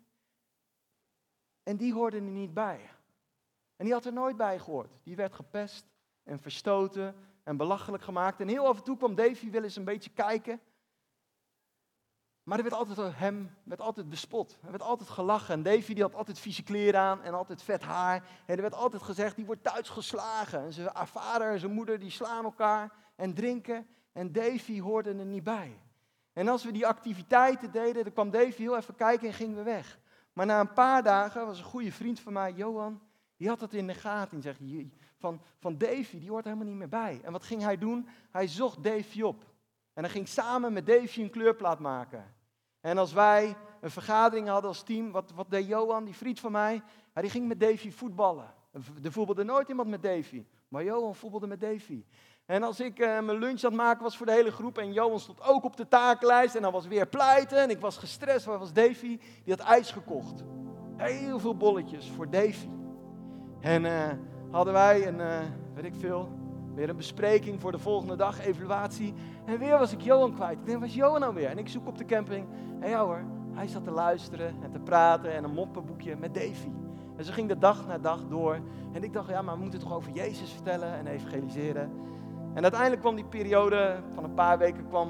En 1.63 1.77
die 1.77 1.93
hoorde 1.93 2.17
er 2.17 2.23
niet 2.23 2.53
bij. 2.53 2.89
En 3.75 3.85
die 3.85 3.93
had 3.93 4.05
er 4.05 4.13
nooit 4.13 4.37
bij 4.37 4.59
gehoord. 4.59 4.91
Die 5.03 5.15
werd 5.15 5.33
gepest 5.33 5.85
en 6.23 6.39
verstoten 6.39 7.15
en 7.43 7.57
belachelijk 7.57 8.03
gemaakt. 8.03 8.39
En 8.39 8.47
heel 8.47 8.67
af 8.67 8.77
en 8.77 8.83
toe 8.83 8.97
kwam 8.97 9.15
Davy 9.15 9.49
wel 9.49 9.63
eens 9.63 9.75
een 9.75 9.83
beetje 9.83 10.09
kijken. 10.09 10.61
Maar 12.45 12.57
er 12.57 12.63
werd 12.63 12.75
altijd 12.75 13.15
hem 13.17 13.55
werd 13.63 13.81
altijd 13.81 14.09
bespot. 14.09 14.57
Er 14.63 14.69
werd 14.69 14.83
altijd 14.83 15.09
gelachen. 15.09 15.53
En 15.53 15.63
Davy 15.63 15.93
die 15.93 16.03
had 16.03 16.15
altijd 16.15 16.39
vieze 16.39 16.63
kleren 16.63 16.99
aan 16.99 17.21
en 17.21 17.33
altijd 17.33 17.61
vet 17.61 17.81
haar. 17.81 18.23
En 18.45 18.55
er 18.55 18.61
werd 18.61 18.73
altijd 18.73 19.03
gezegd, 19.03 19.35
die 19.35 19.45
wordt 19.45 19.63
thuis 19.63 19.89
geslagen. 19.89 20.59
En 20.59 20.73
zijn 20.73 20.89
vader 21.07 21.51
en 21.51 21.59
zijn 21.59 21.73
moeder 21.73 21.99
die 21.99 22.09
slaan 22.09 22.43
elkaar 22.43 22.91
en 23.15 23.33
drinken. 23.33 23.87
En 24.11 24.31
Davy 24.31 24.79
hoorde 24.79 25.09
er 25.09 25.25
niet 25.25 25.43
bij. 25.43 25.79
En 26.33 26.47
als 26.47 26.63
we 26.63 26.71
die 26.71 26.87
activiteiten 26.87 27.71
deden, 27.71 28.03
dan 28.03 28.13
kwam 28.13 28.31
Davy 28.31 28.61
heel 28.61 28.77
even 28.77 28.95
kijken 28.95 29.27
en 29.27 29.33
gingen 29.33 29.55
we 29.55 29.63
weg. 29.63 29.99
Maar 30.33 30.45
na 30.45 30.59
een 30.59 30.73
paar 30.73 31.03
dagen 31.03 31.45
was 31.45 31.57
een 31.57 31.65
goede 31.65 31.91
vriend 31.91 32.19
van 32.19 32.33
mij, 32.33 32.53
Johan, 32.53 33.01
die 33.37 33.47
had 33.47 33.61
het 33.61 33.73
in 33.73 33.87
de 33.87 33.93
gaten. 33.93 34.39
Die 34.39 34.41
zegt, 34.41 34.59
van, 35.17 35.41
van 35.59 35.77
Davy, 35.77 36.19
die 36.19 36.29
hoort 36.29 36.43
helemaal 36.43 36.65
niet 36.65 36.75
meer 36.75 36.89
bij. 36.89 37.19
En 37.23 37.31
wat 37.31 37.43
ging 37.43 37.61
hij 37.61 37.77
doen? 37.77 38.07
Hij 38.31 38.47
zocht 38.47 38.83
Davy 38.83 39.21
op. 39.21 39.43
En 39.95 40.03
hij 40.03 40.11
ging 40.11 40.27
samen 40.27 40.73
met 40.73 40.85
Davy 40.85 41.21
een 41.21 41.29
kleurplaat 41.29 41.79
maken. 41.79 42.33
En 42.81 42.97
als 42.97 43.13
wij 43.13 43.55
een 43.81 43.91
vergadering 43.91 44.47
hadden 44.47 44.69
als 44.69 44.83
team, 44.83 45.11
wat, 45.11 45.31
wat 45.35 45.49
deed 45.49 45.67
Johan, 45.67 46.05
die 46.05 46.15
vriend 46.15 46.39
van 46.39 46.51
mij? 46.51 46.81
Hij 47.13 47.21
die 47.21 47.31
ging 47.31 47.47
met 47.47 47.59
Davy 47.59 47.91
voetballen. 47.91 48.53
Er 49.03 49.11
voetbalde 49.11 49.43
nooit 49.43 49.69
iemand 49.69 49.89
met 49.89 50.03
Davy, 50.03 50.45
maar 50.67 50.83
Johan 50.83 51.15
voetbalde 51.15 51.47
met 51.47 51.61
Davy. 51.61 52.03
En 52.45 52.63
als 52.63 52.79
ik 52.79 52.99
uh, 52.99 53.07
mijn 53.07 53.37
lunch 53.37 53.63
aan 53.63 53.71
het 53.71 53.81
maken 53.81 54.03
was 54.03 54.17
voor 54.17 54.25
de 54.25 54.31
hele 54.31 54.51
groep 54.51 54.77
en 54.77 54.93
Johan 54.93 55.19
stond 55.19 55.43
ook 55.43 55.63
op 55.63 55.77
de 55.77 55.87
takenlijst 55.87 56.55
en 56.55 56.61
dan 56.61 56.71
was 56.71 56.87
weer 56.87 57.07
pleiten 57.07 57.57
en 57.57 57.69
ik 57.69 57.79
was 57.79 57.97
gestrest, 57.97 58.45
waar 58.45 58.59
was 58.59 58.73
Davy? 58.73 59.19
Die 59.43 59.53
had 59.53 59.59
ijs 59.59 59.91
gekocht. 59.91 60.43
Heel 60.97 61.39
veel 61.39 61.57
bolletjes 61.57 62.11
voor 62.11 62.29
Davy. 62.29 62.69
En 63.59 63.83
uh, 63.83 64.11
hadden 64.51 64.73
wij 64.73 65.07
een, 65.07 65.19
uh, 65.19 65.39
weet 65.73 65.85
ik 65.85 65.95
veel, 65.95 66.44
weer 66.75 66.89
een 66.89 66.95
bespreking 66.95 67.61
voor 67.61 67.71
de 67.71 67.79
volgende 67.79 68.15
dag, 68.15 68.45
evaluatie. 68.45 69.13
En 69.45 69.59
weer 69.59 69.79
was 69.79 69.93
ik 69.93 70.01
Johan 70.01 70.33
kwijt. 70.33 70.59
Ik 70.59 70.65
denk, 70.65 70.79
was 70.79 70.93
Johan 70.93 71.19
nou 71.19 71.33
weer? 71.33 71.49
En 71.49 71.57
ik 71.57 71.67
zoek 71.67 71.87
op 71.87 71.97
de 71.97 72.05
camping. 72.05 72.47
En 72.79 72.89
ja 72.89 73.05
hoor, 73.05 73.23
hij 73.53 73.67
zat 73.67 73.83
te 73.83 73.91
luisteren 73.91 74.55
en 74.61 74.71
te 74.71 74.79
praten 74.79 75.33
en 75.33 75.43
een 75.43 75.53
moppenboekje 75.53 76.15
met 76.15 76.33
Davy. 76.33 76.69
En 77.17 77.23
zo 77.23 77.33
ging 77.33 77.47
de 77.47 77.57
dag 77.57 77.87
na 77.87 77.97
dag 77.97 78.27
door. 78.29 78.59
En 78.91 79.03
ik 79.03 79.13
dacht, 79.13 79.29
ja, 79.29 79.41
maar 79.41 79.55
we 79.55 79.61
moeten 79.61 79.79
toch 79.79 79.93
over 79.93 80.11
Jezus 80.11 80.51
vertellen 80.51 80.93
en 80.93 81.07
evangeliseren. 81.07 81.91
En 82.53 82.61
uiteindelijk 82.61 83.01
kwam 83.01 83.15
die 83.15 83.25
periode 83.25 83.95
van 84.13 84.23
een 84.23 84.33
paar 84.33 84.57
weken 84.57 84.87
kwam 84.87 85.09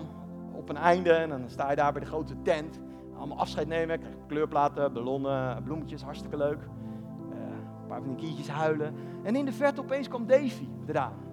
op 0.52 0.70
een 0.70 0.78
einde. 0.78 1.12
En 1.12 1.30
dan 1.30 1.44
sta 1.46 1.70
je 1.70 1.76
daar 1.76 1.92
bij 1.92 2.02
de 2.02 2.08
grote 2.08 2.42
tent. 2.42 2.80
Allemaal 3.18 3.38
afscheid 3.38 3.68
nemen. 3.68 4.00
Krijg 4.00 4.16
kleurplaten, 4.28 4.94
ballonnen, 4.94 5.64
bloemetjes. 5.64 6.04
Hartstikke 6.04 6.38
leuk. 6.38 6.60
Uh, 7.32 7.38
een 7.82 7.88
paar 7.88 8.02
van 8.02 8.16
die 8.16 8.26
kiertjes 8.26 8.50
huilen. 8.50 8.96
En 9.24 9.36
in 9.36 9.46
de 9.46 9.54
verte 9.54 9.82
opeens 9.82 10.08
kwam 10.08 10.28
Davy 10.28 10.68
eraan. 10.88 11.25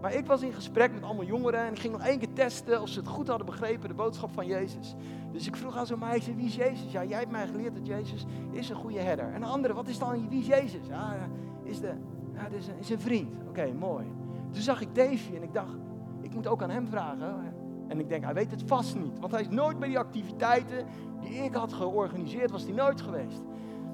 Maar 0.00 0.14
ik 0.14 0.26
was 0.26 0.42
in 0.42 0.52
gesprek 0.52 0.92
met 0.92 1.02
allemaal 1.02 1.24
jongeren 1.24 1.60
en 1.60 1.72
ik 1.72 1.78
ging 1.78 1.92
nog 1.92 2.02
één 2.02 2.18
keer 2.18 2.32
testen 2.32 2.82
of 2.82 2.88
ze 2.88 2.98
het 2.98 3.08
goed 3.08 3.28
hadden 3.28 3.46
begrepen, 3.46 3.88
de 3.88 3.94
boodschap 3.94 4.30
van 4.32 4.46
Jezus. 4.46 4.94
Dus 5.32 5.46
ik 5.46 5.56
vroeg 5.56 5.76
aan 5.76 5.86
zo'n 5.86 5.98
meisje, 5.98 6.34
wie 6.34 6.46
is 6.46 6.54
Jezus? 6.54 6.92
Ja, 6.92 7.04
jij 7.04 7.18
hebt 7.18 7.30
mij 7.30 7.46
geleerd 7.46 7.74
dat 7.74 7.86
Jezus 7.86 8.26
is 8.50 8.68
een 8.68 8.76
goede 8.76 9.00
herder. 9.00 9.32
En 9.32 9.40
de 9.40 9.46
andere, 9.46 9.74
wat 9.74 9.88
is 9.88 9.98
dan, 9.98 10.28
wie 10.28 10.40
is 10.40 10.46
Jezus? 10.46 10.86
Ja, 10.88 11.16
is, 11.62 11.80
de, 11.80 11.92
ja, 12.34 12.46
is, 12.46 12.66
een, 12.66 12.78
is 12.78 12.90
een 12.90 13.00
vriend. 13.00 13.34
Oké, 13.48 13.72
mooi. 13.72 14.06
Toen 14.50 14.62
zag 14.62 14.80
ik 14.80 14.94
Davy 14.94 15.34
en 15.34 15.42
ik 15.42 15.52
dacht, 15.52 15.76
ik 16.20 16.34
moet 16.34 16.46
ook 16.46 16.62
aan 16.62 16.70
hem 16.70 16.86
vragen. 16.86 17.54
En 17.88 18.00
ik 18.00 18.08
denk, 18.08 18.24
hij 18.24 18.34
weet 18.34 18.50
het 18.50 18.62
vast 18.66 18.96
niet. 18.96 19.18
Want 19.18 19.32
hij 19.32 19.40
is 19.40 19.48
nooit 19.48 19.78
bij 19.78 19.88
die 19.88 19.98
activiteiten 19.98 20.86
die 21.20 21.42
ik 21.42 21.54
had 21.54 21.72
georganiseerd, 21.72 22.50
was 22.50 22.62
hij 22.62 22.72
nooit 22.72 23.00
geweest. 23.00 23.42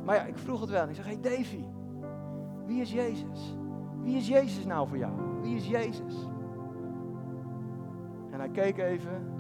Maar 0.05 0.15
ja, 0.15 0.23
ik 0.23 0.39
vroeg 0.39 0.61
het 0.61 0.71
wel. 0.71 0.89
Ik 0.89 0.95
zeg, 0.95 1.05
hey 1.05 1.21
Davy, 1.21 1.65
wie 2.67 2.81
is 2.81 2.93
Jezus? 2.93 3.57
Wie 4.03 4.17
is 4.17 4.29
Jezus 4.29 4.65
nou 4.65 4.89
voor 4.89 4.99
jou? 4.99 5.32
Wie 5.43 5.57
is 5.57 5.67
Jezus? 5.67 6.29
En 8.31 8.39
hij 8.39 8.49
keek 8.49 8.79
even. 8.79 9.33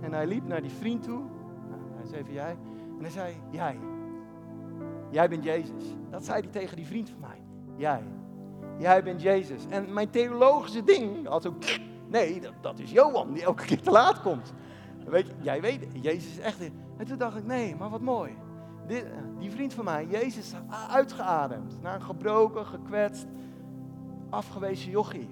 En 0.00 0.12
hij 0.12 0.26
liep 0.26 0.46
naar 0.46 0.62
die 0.62 0.70
vriend 0.70 1.02
toe. 1.02 1.20
Nou, 1.68 1.80
hij 1.96 2.06
zei 2.06 2.20
even 2.20 2.32
jij. 2.32 2.56
En 2.96 3.00
hij 3.00 3.10
zei, 3.10 3.34
jij. 3.50 3.76
Jij 5.10 5.28
bent 5.28 5.44
Jezus. 5.44 5.84
Dat 6.10 6.24
zei 6.24 6.40
hij 6.40 6.50
tegen 6.50 6.76
die 6.76 6.86
vriend 6.86 7.10
van 7.10 7.20
mij. 7.20 7.42
Jij. 7.76 8.02
Jij 8.78 9.02
bent 9.02 9.22
Jezus. 9.22 9.66
En 9.68 9.92
mijn 9.92 10.10
theologische 10.10 10.84
ding 10.84 11.26
had 11.26 11.46
ook, 11.46 11.56
nee, 12.06 12.40
dat, 12.40 12.52
dat 12.60 12.78
is 12.78 12.90
Johan 12.90 13.32
die 13.32 13.42
elke 13.42 13.64
keer 13.64 13.80
te 13.80 13.90
laat 13.90 14.22
komt. 14.22 14.52
Weet 15.06 15.26
je, 15.26 15.32
jij 15.40 15.60
weet, 15.60 15.86
Jezus 15.92 16.30
is 16.30 16.38
echt. 16.38 16.60
En 16.96 17.06
toen 17.06 17.18
dacht 17.18 17.36
ik, 17.36 17.46
nee, 17.46 17.76
maar 17.76 17.90
wat 17.90 18.00
mooi. 18.00 18.36
Dit, 18.86 19.04
die 19.38 19.50
vriend 19.50 19.74
van 19.74 19.84
mij, 19.84 20.06
Jezus, 20.06 20.54
uitgeademd. 20.90 21.82
Naar 21.82 22.00
gebroken, 22.00 22.66
gekwetst, 22.66 23.26
afgewezen 24.30 24.90
jochie. 24.90 25.28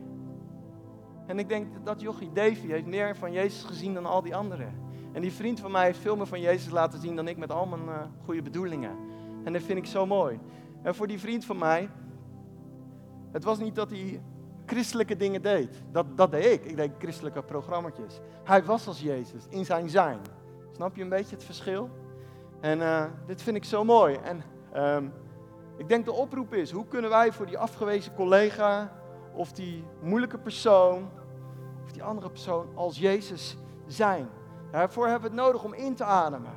En 1.27 1.39
ik 1.39 1.49
denk 1.49 1.67
dat 1.85 2.01
jochie 2.01 2.33
Davy 2.33 2.67
heeft 2.67 2.87
meer 2.87 3.17
van 3.17 3.33
Jezus 3.33 3.63
gezien 3.63 3.95
dan 3.95 4.07
al 4.07 4.23
die 4.23 4.37
anderen. 4.37 4.75
En 5.13 5.21
die 5.21 5.33
vriend 5.33 5.61
van 5.61 5.71
mij 5.71 5.85
heeft 5.85 5.99
veel 5.99 6.17
meer 6.17 6.27
van 6.27 6.41
Jezus 6.41 6.73
laten 6.73 7.01
zien 7.01 7.17
dan 7.17 7.29
ik 7.29 7.37
met 7.37 7.53
al 7.53 7.67
mijn 7.67 7.85
uh, 7.85 8.03
goede 8.25 8.43
bedoelingen. 8.43 8.97
En 9.45 9.53
dat 9.53 9.63
vind 9.63 9.79
ik 9.79 9.87
zo 9.87 10.07
mooi. 10.07 10.39
En 10.83 10.95
voor 10.95 11.07
die 11.07 11.19
vriend 11.19 11.45
van 11.45 11.59
mij, 11.59 11.91
het 13.33 13.45
was 13.45 13.59
niet 13.59 13.75
dat 13.75 13.91
hij 13.91 14.23
christelijke 14.67 15.17
dingen 15.17 15.43
deed. 15.43 15.83
Dat, 15.93 16.07
dat 16.17 16.31
deed 16.31 16.45
ik. 16.45 16.65
Ik 16.65 16.77
deed 16.77 16.91
christelijke 16.99 17.43
programma's. 17.43 17.93
Hij 18.45 18.65
was 18.65 18.87
als 18.87 19.01
Jezus 19.01 19.47
in 19.49 19.65
zijn 19.65 19.89
zijn. 19.89 20.19
Snap 20.73 20.97
je 20.97 21.03
een 21.03 21.09
beetje 21.09 21.35
het 21.35 21.45
verschil? 21.45 21.91
En 22.61 22.79
uh, 22.79 23.05
dit 23.27 23.43
vind 23.43 23.57
ik 23.57 23.65
zo 23.65 23.85
mooi. 23.85 24.19
En 24.23 24.43
um, 24.77 25.13
ik 25.79 25.89
denk 25.89 26.05
de 26.05 26.13
oproep 26.13 26.55
is, 26.55 26.71
hoe 26.71 26.87
kunnen 26.87 27.11
wij 27.11 27.33
voor 27.33 27.47
die 27.47 27.59
afgewezen 27.59 28.15
collega 28.15 28.93
of 29.33 29.53
die 29.53 29.85
moeilijke 30.01 30.39
persoon 30.39 31.11
of 31.85 31.93
die 31.93 32.03
andere 32.03 32.31
persoon 32.31 32.67
als 32.75 32.99
Jezus 32.99 33.57
zijn? 33.87 34.29
Daarvoor 34.71 35.09
hebben 35.09 35.31
we 35.31 35.37
het 35.37 35.45
nodig 35.45 35.65
om 35.65 35.75
in 35.75 35.95
te 35.95 36.05
ademen. 36.05 36.53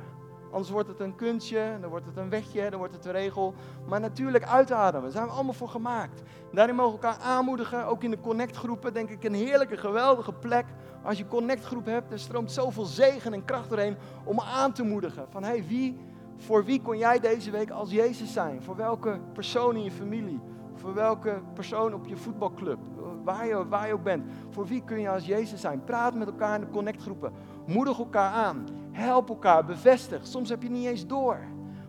Anders 0.50 0.70
wordt 0.70 0.88
het 0.88 1.00
een 1.00 1.14
kunstje, 1.14 1.78
dan 1.80 1.90
wordt 1.90 2.06
het 2.06 2.16
een 2.16 2.28
wetje, 2.28 2.70
dan 2.70 2.78
wordt 2.78 2.94
het 2.94 3.04
een 3.04 3.12
regel. 3.12 3.54
Maar 3.86 4.00
natuurlijk 4.00 4.44
uitademen, 4.44 5.02
daar 5.02 5.10
zijn 5.10 5.26
we 5.26 5.32
allemaal 5.32 5.52
voor 5.52 5.68
gemaakt. 5.68 6.22
Daarin 6.52 6.74
mogen 6.74 7.00
we 7.00 7.06
elkaar 7.06 7.22
aanmoedigen, 7.22 7.86
ook 7.86 8.02
in 8.02 8.10
de 8.10 8.20
connectgroepen, 8.20 8.94
denk 8.94 9.10
ik 9.10 9.24
een 9.24 9.34
heerlijke, 9.34 9.76
geweldige 9.76 10.32
plek 10.32 10.64
Als 11.02 11.18
je 11.18 11.28
connectgroep 11.28 11.86
hebt, 11.86 12.12
er 12.12 12.18
stroomt 12.18 12.52
zoveel 12.52 12.84
zegen 12.84 13.32
en 13.32 13.44
kracht 13.44 13.68
doorheen 13.68 13.96
om 14.24 14.40
aan 14.40 14.72
te 14.72 14.82
moedigen. 14.82 15.26
Van 15.30 15.44
hey, 15.44 15.64
wie, 15.66 15.98
voor 16.36 16.64
wie 16.64 16.82
kon 16.82 16.98
jij 16.98 17.20
deze 17.20 17.50
week 17.50 17.70
als 17.70 17.90
Jezus 17.90 18.32
zijn? 18.32 18.62
Voor 18.62 18.76
welke 18.76 19.20
persoon 19.32 19.76
in 19.76 19.84
je 19.84 19.90
familie? 19.90 20.40
Voor 20.74 20.94
welke 20.94 21.40
persoon 21.54 21.94
op 21.94 22.06
je 22.06 22.16
voetbalclub? 22.16 22.78
Waar 23.24 23.46
je, 23.46 23.68
waar 23.68 23.86
je 23.86 23.92
ook 23.92 24.02
bent. 24.02 24.24
Voor 24.50 24.66
wie 24.66 24.82
kun 24.84 25.00
je 25.00 25.08
als 25.08 25.26
Jezus 25.26 25.60
zijn? 25.60 25.84
Praat 25.84 26.14
met 26.14 26.28
elkaar 26.28 26.54
in 26.54 26.60
de 26.60 26.70
connectgroepen. 26.70 27.32
Moedig 27.66 27.98
elkaar 27.98 28.32
aan. 28.32 28.66
Help 28.90 29.28
elkaar. 29.28 29.64
Bevestig. 29.64 30.26
Soms 30.26 30.48
heb 30.48 30.62
je 30.62 30.70
niet 30.70 30.86
eens 30.86 31.06
door. 31.06 31.38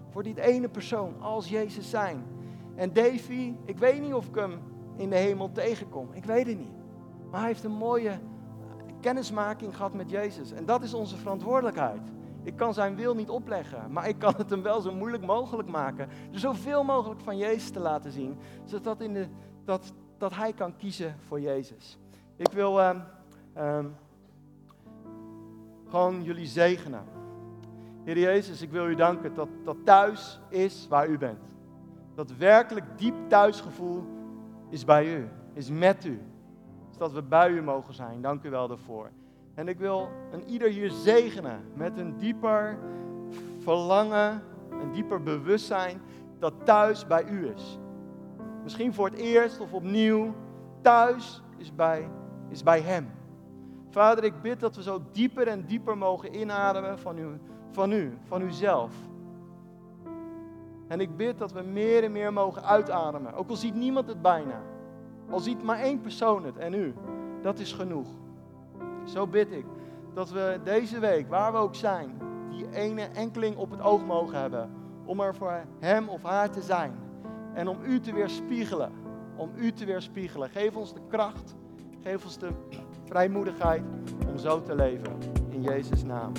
Voor 0.09 0.23
die 0.23 0.41
ene 0.41 0.69
persoon 0.69 1.13
als 1.21 1.49
Jezus 1.49 1.89
zijn. 1.89 2.23
En 2.75 2.93
Davy, 2.93 3.53
ik 3.65 3.77
weet 3.77 4.01
niet 4.01 4.13
of 4.13 4.27
ik 4.27 4.35
hem 4.35 4.59
in 4.95 5.09
de 5.09 5.15
hemel 5.15 5.51
tegenkom. 5.51 6.07
Ik 6.11 6.25
weet 6.25 6.47
het 6.47 6.57
niet. 6.57 6.73
Maar 7.31 7.39
hij 7.39 7.49
heeft 7.49 7.63
een 7.63 7.71
mooie 7.71 8.19
kennismaking 8.99 9.75
gehad 9.75 9.93
met 9.93 10.09
Jezus. 10.09 10.51
En 10.51 10.65
dat 10.65 10.83
is 10.83 10.93
onze 10.93 11.17
verantwoordelijkheid. 11.17 12.01
Ik 12.43 12.55
kan 12.55 12.73
zijn 12.73 12.95
wil 12.95 13.15
niet 13.15 13.29
opleggen, 13.29 13.91
maar 13.91 14.07
ik 14.07 14.19
kan 14.19 14.33
het 14.37 14.49
hem 14.49 14.61
wel 14.61 14.81
zo 14.81 14.93
moeilijk 14.93 15.25
mogelijk 15.25 15.69
maken. 15.69 16.09
Er 16.33 16.39
zoveel 16.39 16.83
mogelijk 16.83 17.21
van 17.21 17.37
Jezus 17.37 17.69
te 17.69 17.79
laten 17.79 18.11
zien, 18.11 18.37
zodat 18.63 19.01
in 19.01 19.13
de, 19.13 19.27
dat, 19.65 19.93
dat 20.17 20.35
hij 20.35 20.53
kan 20.53 20.75
kiezen 20.75 21.15
voor 21.27 21.39
Jezus. 21.39 21.97
Ik 22.35 22.51
wil 22.51 22.79
uh, 22.79 23.85
gewoon 25.87 26.23
jullie 26.23 26.47
zegenen. 26.47 27.03
Heer 28.03 28.19
Jezus, 28.19 28.61
ik 28.61 28.71
wil 28.71 28.89
u 28.89 28.95
danken 28.95 29.33
dat 29.33 29.49
dat 29.63 29.77
thuis 29.83 30.39
is 30.49 30.87
waar 30.87 31.07
u 31.07 31.17
bent. 31.17 31.39
Dat 32.15 32.31
werkelijk 32.31 32.85
diep 32.97 33.15
thuisgevoel 33.27 34.03
is 34.69 34.85
bij 34.85 35.15
u, 35.15 35.29
is 35.53 35.69
met 35.69 36.05
u. 36.05 36.21
Zodat 36.91 37.11
we 37.11 37.21
bij 37.21 37.49
u 37.49 37.61
mogen 37.61 37.93
zijn. 37.93 38.21
Dank 38.21 38.43
u 38.43 38.49
wel 38.49 38.67
daarvoor. 38.67 39.11
En 39.53 39.67
ik 39.67 39.77
wil 39.77 40.09
een 40.31 40.43
ieder 40.49 40.69
hier 40.69 40.89
zegenen 40.89 41.61
met 41.73 41.97
een 41.97 42.17
dieper 42.17 42.77
verlangen, 43.59 44.41
een 44.69 44.91
dieper 44.91 45.23
bewustzijn 45.23 46.01
dat 46.39 46.53
thuis 46.63 47.07
bij 47.07 47.25
u 47.25 47.47
is. 47.55 47.79
Misschien 48.63 48.93
voor 48.93 49.05
het 49.05 49.17
eerst 49.17 49.59
of 49.59 49.73
opnieuw. 49.73 50.33
Thuis 50.81 51.41
is 51.57 51.75
bij, 51.75 52.09
is 52.49 52.63
bij 52.63 52.81
Hem. 52.81 53.11
Vader, 53.89 54.23
ik 54.23 54.41
bid 54.41 54.59
dat 54.59 54.75
we 54.75 54.83
zo 54.83 55.01
dieper 55.11 55.47
en 55.47 55.65
dieper 55.65 55.97
mogen 55.97 56.39
inademen 56.39 56.99
van 56.99 57.17
u, 57.17 57.27
van 57.71 57.91
u, 57.91 58.17
van 58.23 58.41
uzelf. 58.41 58.95
En 60.87 60.99
ik 60.99 61.17
bid 61.17 61.37
dat 61.37 61.51
we 61.51 61.61
meer 61.61 62.03
en 62.03 62.11
meer 62.11 62.33
mogen 62.33 62.63
uitademen. 62.63 63.33
Ook 63.33 63.49
al 63.49 63.55
ziet 63.55 63.75
niemand 63.75 64.07
het 64.07 64.21
bijna. 64.21 64.61
Al 65.29 65.39
ziet 65.39 65.63
maar 65.63 65.79
één 65.79 66.01
persoon 66.01 66.45
het 66.45 66.57
en 66.57 66.73
u. 66.73 66.93
Dat 67.41 67.59
is 67.59 67.71
genoeg. 67.71 68.07
Zo 69.03 69.27
bid 69.27 69.51
ik 69.51 69.65
dat 70.13 70.29
we 70.29 70.59
deze 70.63 70.99
week, 70.99 71.29
waar 71.29 71.51
we 71.51 71.57
ook 71.57 71.75
zijn, 71.75 72.09
die 72.49 72.69
ene 72.71 73.01
enkeling 73.01 73.57
op 73.57 73.71
het 73.71 73.81
oog 73.81 74.05
mogen 74.05 74.39
hebben. 74.39 74.69
Om 75.05 75.19
er 75.19 75.35
voor 75.35 75.63
hem 75.79 76.09
of 76.09 76.23
haar 76.23 76.49
te 76.49 76.61
zijn. 76.61 76.93
En 77.53 77.67
om 77.67 77.77
u 77.83 77.99
te 77.99 78.13
weerspiegelen. 78.13 78.91
Om 79.35 79.51
u 79.55 79.71
te 79.71 79.85
weerspiegelen. 79.85 80.49
Geef 80.49 80.75
ons 80.75 80.93
de 80.93 81.01
kracht. 81.07 81.55
Geef 82.01 82.23
ons 82.23 82.37
de 82.37 82.49
vrijmoedigheid 83.05 83.83
om 84.27 84.37
zo 84.37 84.61
te 84.61 84.75
leven. 84.75 85.17
In 85.49 85.61
Jezus' 85.61 86.03
naam. 86.03 86.31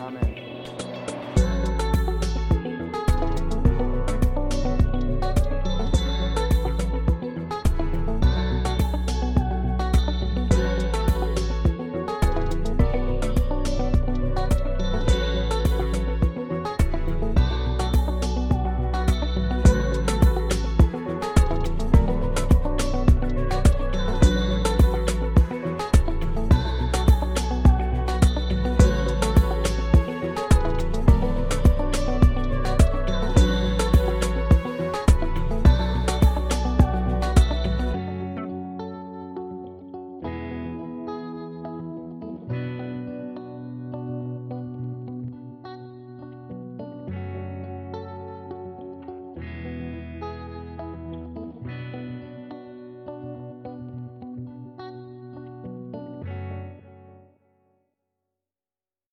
Amen. 0.00 0.47